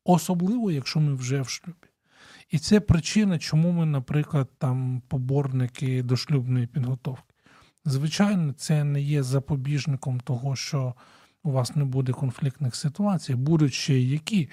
[0.04, 1.88] Особливо, якщо ми вже в шлюбі.
[2.50, 7.34] І це причина, чому ми, наприклад, там поборники дошлюбної підготовки.
[7.84, 10.94] Звичайно, це не є запобіжником того, що
[11.42, 14.48] у вас не буде конфліктних ситуацій, будуть ще які.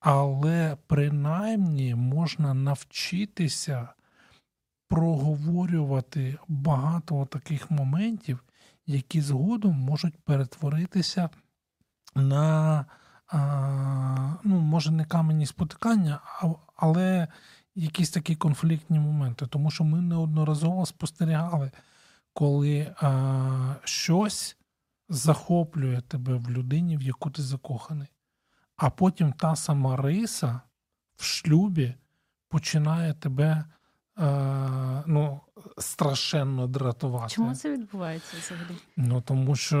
[0.00, 3.88] Але принаймні можна навчитися
[4.92, 8.44] проговорювати багато таких моментів,
[8.86, 11.30] які згодом можуть перетворитися
[12.14, 12.86] на,
[13.26, 16.20] а, ну, може, не камені спотикання,
[16.76, 17.28] але
[17.74, 19.46] якісь такі конфліктні моменти.
[19.46, 21.70] Тому що ми неодноразово спостерігали,
[22.32, 24.56] коли а, щось
[25.08, 28.08] захоплює тебе в людині, в яку ти закоханий.
[28.76, 30.60] А потім та сама риса
[31.16, 31.94] в шлюбі
[32.48, 33.64] починає тебе
[35.06, 35.40] ну,
[35.78, 37.34] страшенно дратувати.
[37.34, 38.76] чому це відбувається взагалі?
[38.96, 39.78] Ну, тому що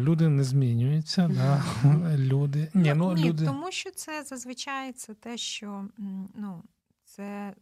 [0.00, 1.28] люди не змінюються.
[1.28, 1.64] Да?
[2.16, 2.70] Люди...
[2.74, 3.46] Ні, ну, Ні, люди...
[3.46, 5.84] тому що це зазвичай це те, що
[6.34, 6.62] ну,
[7.04, 7.54] це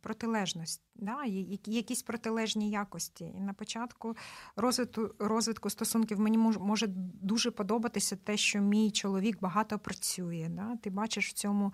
[0.00, 1.24] протилежність, да?
[1.66, 3.24] якісь протилежні якості.
[3.24, 4.16] І на початку
[4.56, 6.86] розвитку, розвитку стосунків мені може
[7.22, 10.46] дуже подобатися те, що мій чоловік багато працює.
[10.50, 10.76] Да?
[10.76, 11.72] Ти бачиш в цьому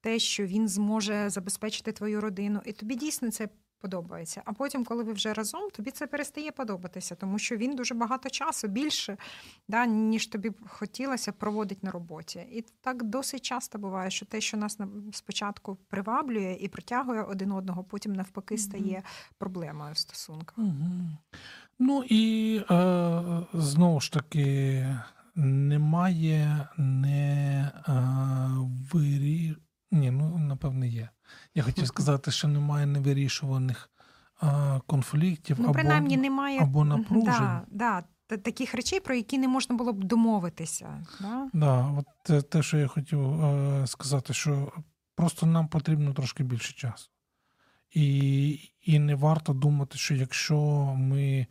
[0.00, 3.48] те, що він зможе забезпечити твою родину, і тобі дійсно це
[3.80, 4.42] подобається.
[4.44, 8.30] А потім, коли ви вже разом, тобі це перестає подобатися, тому що він дуже багато
[8.30, 9.16] часу більше,
[9.68, 12.38] да, ніж тобі б хотілося, проводить на роботі.
[12.52, 14.78] І так досить часто буває, що те, що нас
[15.12, 19.02] спочатку приваблює і притягує один одного, потім навпаки стає
[19.38, 20.58] проблемою в стосунках.
[21.78, 23.22] Ну і е,
[23.52, 24.86] знову ж таки,
[25.34, 27.92] немає не е,
[28.92, 29.56] вирі...
[29.90, 31.08] Ні, ну напевне є.
[31.54, 33.90] Я хотів сказати, що немає невирішуваних
[34.42, 37.32] е, конфліктів Ну, або, принаймні, немає або напружень.
[37.70, 41.06] Да, да, таких речей, про які не можна було б домовитися.
[41.20, 41.48] Да?
[41.52, 44.72] Да, от те, те, що я хотів е, сказати, що
[45.14, 47.10] просто нам потрібно трошки більше часу.
[47.90, 48.48] І,
[48.82, 50.56] і не варто думати, що якщо
[50.98, 51.46] ми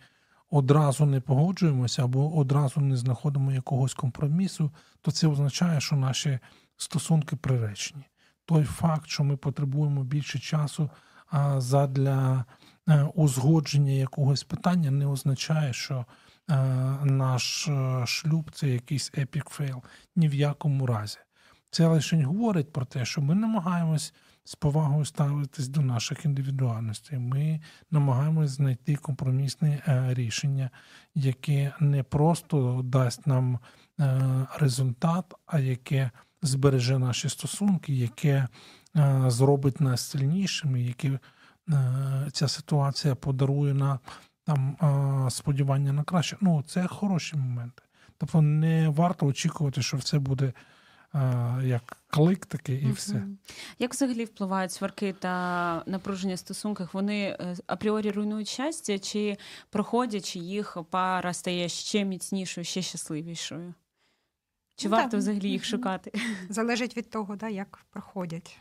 [0.49, 4.71] одразу не погоджуємося або одразу не знаходимо якогось компромісу,
[5.01, 6.39] то це означає, що наші
[6.77, 8.03] стосунки приречені.
[8.49, 10.89] Той факт, що ми потребуємо більше часу
[11.57, 12.45] задля
[12.89, 16.05] е, узгодження якогось питання, не означає, що
[16.49, 16.55] е,
[17.03, 19.81] наш е, шлюб це якийсь epic fail.
[20.15, 21.17] Ні в якому разі.
[21.71, 27.19] Це лише говорить про те, що ми намагаємось з повагою ставитись до наших індивідуальностей.
[27.19, 30.69] Ми намагаємось знайти компромісне рішення,
[31.15, 33.59] яке не просто дасть нам
[34.59, 36.11] результат, а яке
[36.41, 38.47] збереже наші стосунки, яке
[38.95, 41.19] е, зробить нас сильнішими, яке е,
[42.31, 43.99] ця ситуація подарує на
[44.43, 44.77] там
[45.27, 46.37] е, сподівання на краще.
[46.41, 47.83] Ну, це хороші моменти.
[48.17, 50.53] Тобто не варто очікувати, що все буде
[51.63, 53.23] як клик такий і все.
[53.79, 56.93] Як взагалі впливають сварки та напруження в стосунках?
[56.93, 57.37] Вони
[57.67, 59.37] апріорі руйнують щастя, чи
[59.69, 63.73] проходячи їх, пара стає ще міцнішою, ще щасливішою?
[64.79, 65.19] Чи Ну, варто так.
[65.19, 66.11] взагалі їх шукати?
[66.49, 68.57] Залежить від того, да, як проходять.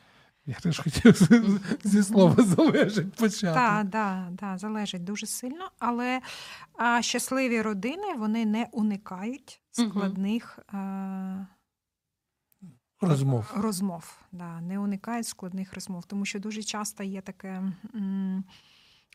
[0.47, 1.29] Я теж хотів
[1.85, 3.55] зі слова залежить почати.
[3.55, 6.21] Так, да, да, залежить дуже сильно, але
[6.77, 11.47] а, щасливі родини вони не уникають складних а,
[13.01, 13.53] розмов.
[13.57, 14.17] розмов.
[14.33, 17.63] Да, Не уникають складних розмов, тому що дуже часто є таке.
[17.95, 18.45] М-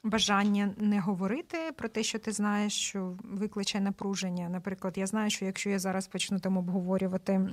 [0.03, 4.49] Бажання не говорити про те, що ти знаєш, що викличе напруження.
[4.49, 7.49] Наприклад, я знаю, що якщо я зараз почну там обговорювати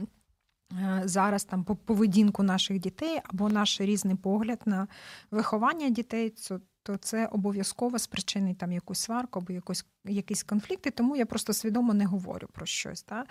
[1.04, 4.88] зараз там по поведінку наших дітей або наш різний погляд на
[5.30, 6.34] виховання дітей,
[6.82, 11.94] то це обов'язково спричинить там якусь сварку або якусь, якісь конфлікти, тому я просто свідомо
[11.94, 13.02] не говорю про щось.
[13.02, 13.28] Так?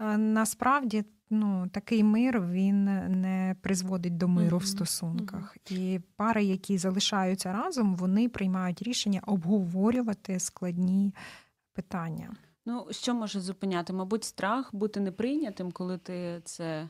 [0.00, 2.84] Е, насправді, ну, такий мир він
[3.20, 4.60] не призводить до миру mm-hmm.
[4.60, 5.56] в стосунках.
[5.56, 5.78] Mm-hmm.
[5.78, 11.14] І пари, які залишаються разом, вони приймають рішення обговорювати складні
[11.72, 12.36] питання.
[12.66, 13.92] Ну, що може зупиняти?
[13.92, 16.88] Мабуть, страх бути неприйнятим, коли ти це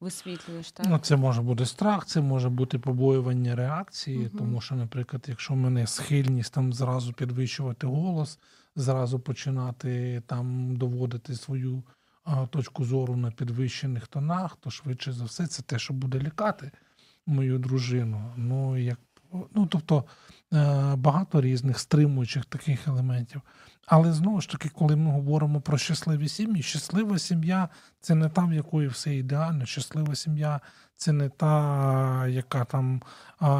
[0.00, 0.72] висвітлюєш.
[0.72, 0.86] так?
[0.88, 4.38] Ну, Це може бути страх, це може бути побоювання реакції, угу.
[4.38, 8.38] тому що, наприклад, якщо в мене схильність там зразу підвищувати голос,
[8.76, 11.82] зразу починати там доводити свою
[12.24, 16.70] а, точку зору на підвищених тонах, то швидше за все це те, що буде лякати
[17.26, 18.32] мою дружину.
[18.36, 18.98] Ну, як,
[19.54, 20.04] ну тобто
[20.52, 23.42] е, багато різних стримуючих таких елементів.
[23.86, 27.68] Але знову ж таки, коли ми говоримо про щасливі сім'ї, щаслива сім'я
[28.00, 29.66] це не та, в якої все ідеально.
[29.66, 30.60] Щаслива сім'я
[30.96, 33.02] це не та, яка там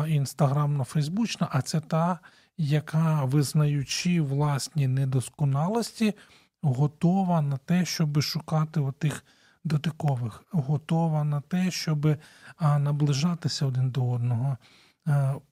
[0.09, 2.19] інстаграмно фейсбучна, а це та,
[2.59, 6.15] яка, визнаючи власні недосконалості,
[6.63, 9.25] готова на те, щоб шукати отих
[9.65, 12.17] дотикових, готова на те, щоб
[12.61, 14.57] наближатися один до одного,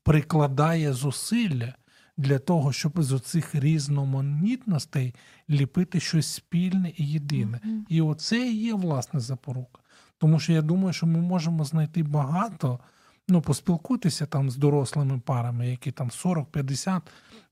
[0.03, 1.75] прикладає зусилля
[2.17, 5.15] для того, щоб з оцих різноманітностей
[5.51, 7.61] ліпити щось спільне і єдине.
[7.65, 7.81] Mm-hmm.
[7.89, 9.83] І оце і є власне запорука.
[10.19, 12.81] Тому що я думаю, що ми можемо знайти багато,
[13.29, 17.01] ну, поспілкуйтеся там з дорослими парами, які там 40-50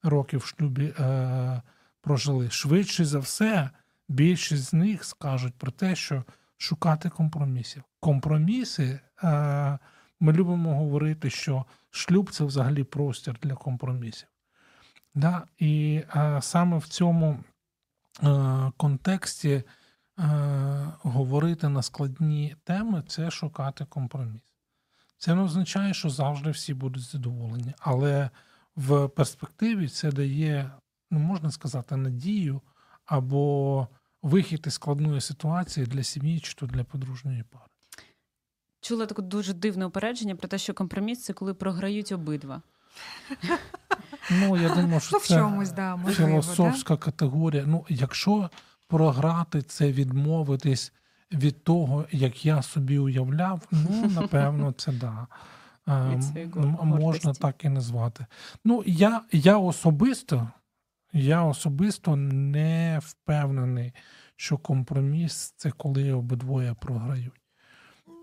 [0.02, 1.62] років в шлюбі е-
[2.00, 2.50] прожили.
[2.50, 3.70] Швидше за все,
[4.08, 6.24] більшість з них скажуть про те, що
[6.56, 7.82] шукати компромісів.
[8.00, 9.00] Компроміси.
[9.24, 9.78] Е-
[10.20, 14.28] ми любимо говорити, що шлюб це взагалі простір для компромісів.
[15.14, 15.46] Да?
[15.58, 17.38] І е, саме в цьому
[18.22, 19.64] е, контексті е,
[21.02, 24.42] говорити на складні теми це шукати компроміс.
[25.18, 28.30] Це не означає, що завжди всі будуть задоволені, але
[28.76, 30.70] в перспективі це дає,
[31.10, 32.60] ну можна сказати, надію
[33.04, 33.88] або
[34.22, 37.69] вихід із складної ситуації для сім'ї чи то для подружньої пари.
[38.90, 42.62] Чула таке дуже дивне упередження про те, що компроміс це коли програють обидва.
[44.30, 47.00] Ну, я думаю, що ну, в це чомусь, да, можливо, філософська да?
[47.00, 47.64] категорія.
[47.66, 48.50] Ну, якщо
[48.88, 50.92] програти це, відмовитись
[51.32, 55.26] від того, як я собі уявляв, ну, напевно, це да.
[56.82, 58.26] Можна так і назвати.
[58.64, 60.50] Ну, я, я особисто,
[61.12, 63.92] я особисто не впевнений,
[64.36, 67.39] що компроміс це коли обидвоє програють.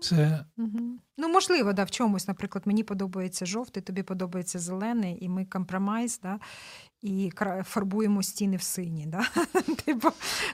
[0.00, 0.78] Це угу.
[1.16, 6.20] ну можливо, да, в чомусь, наприклад, мені подобається жовтий, тобі подобається зелений, і ми компромайс,
[6.20, 6.38] да,
[7.02, 7.32] і
[7.64, 9.06] фарбуємо стіни в сині.
[9.06, 9.24] Да?
[9.84, 10.08] Типу,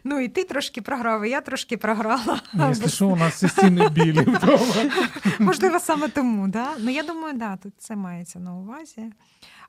[0.04, 2.40] ну і ти трошки програв, і я трошки програла.
[2.54, 4.90] Ну, якщо що, у нас ці стіни білі вдома.
[5.38, 6.48] Можливо, саме тому.
[6.48, 6.68] Да?
[6.78, 9.12] Ну я думаю, да, тут це мається на увазі.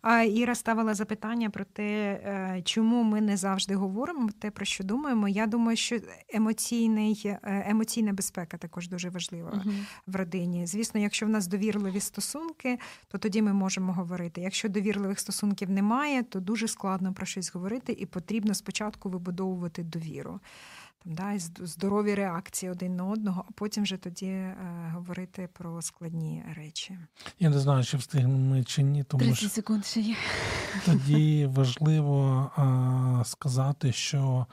[0.08, 4.84] А Іра ставила запитання про те, е, чому ми не завжди говоримо те, про що
[4.84, 5.28] думаємо.
[5.28, 6.00] Я думаю, що
[6.30, 10.68] емоційний, е, емоційна безпека також дуже важлива uh в родині.
[10.68, 14.42] Звісно, якщо в нас довірливі стосунки, то тоді ми можемо говорити.
[14.42, 20.40] Якщо довірливих стосунків немає, то дуже складно про щось говорити, і потрібно спочатку вибудовувати довіру
[21.06, 24.58] да, і здорові реакції один на одного, а потім вже тоді е,
[24.94, 26.98] говорити про складні речі.
[27.40, 30.16] Я не знаю, чи встигнемо ми чи ні, тому 30 секунд ще є.
[30.86, 34.46] тоді важливо е, сказати, що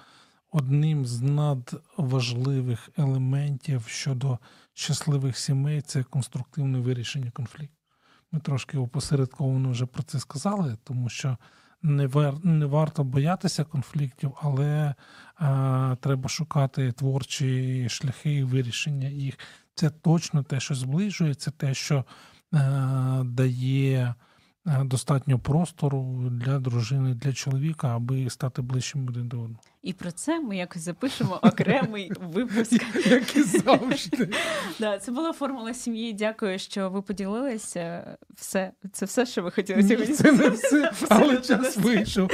[0.51, 4.39] одним з надважливих елементів щодо
[4.75, 7.77] щасливих сімей це конструктивне вирішення конфлікту.
[8.33, 11.39] Ми трошки опосередковано вже про це сказали, тому що
[11.83, 14.95] не вар, не варто боятися конфліктів, але
[15.37, 19.39] а, треба шукати творчі шляхи вирішення їх.
[19.75, 22.05] Це точно те, що зближує, це те, що
[22.53, 24.15] а, дає
[24.67, 29.72] достатньо простору для дружини, для чоловіка, аби стати ближчим один до одного.
[29.83, 32.83] І про це ми якось запишемо окремий випуск.
[33.07, 34.29] Як і завжди.
[34.81, 36.13] Да, це була формула сім'ї.
[36.13, 38.17] Дякую, що ви поділилися.
[38.35, 40.15] Все, це все, що ви хотіли сьогодні.
[40.15, 42.31] Це не все, але час вийшов.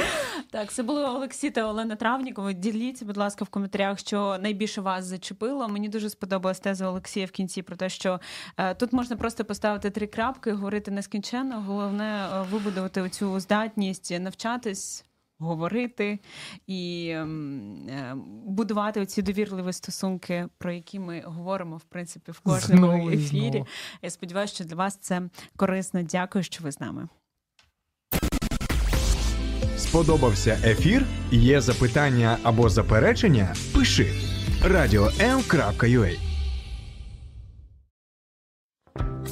[0.51, 2.53] Так, це були Олексій та Олена Травнікова.
[2.53, 5.67] Діліться, будь ласка, в коментарях, що найбільше вас зачепило.
[5.67, 8.19] Мені дуже сподобалась теза Олексія в кінці про те, що
[8.57, 11.61] е, тут можна просто поставити три крапки, говорити нескінченно.
[11.61, 15.05] Головне е, вибудувати оцю здатність навчатись.
[15.39, 16.19] Говорити
[16.67, 18.15] і ем, е,
[18.45, 23.49] будувати оці довірливі стосунки, про які ми говоримо в принципі в кожному Знову ефірі.
[23.49, 23.67] знову.
[24.01, 25.21] Я сподіваюся, що для вас це
[25.55, 26.01] корисно.
[26.03, 27.07] Дякую, що ви з нами.
[29.77, 31.05] Сподобався ефір?
[31.31, 33.55] Є запитання або заперечення?
[33.75, 34.13] Пиши
[34.63, 36.28] радіом.ua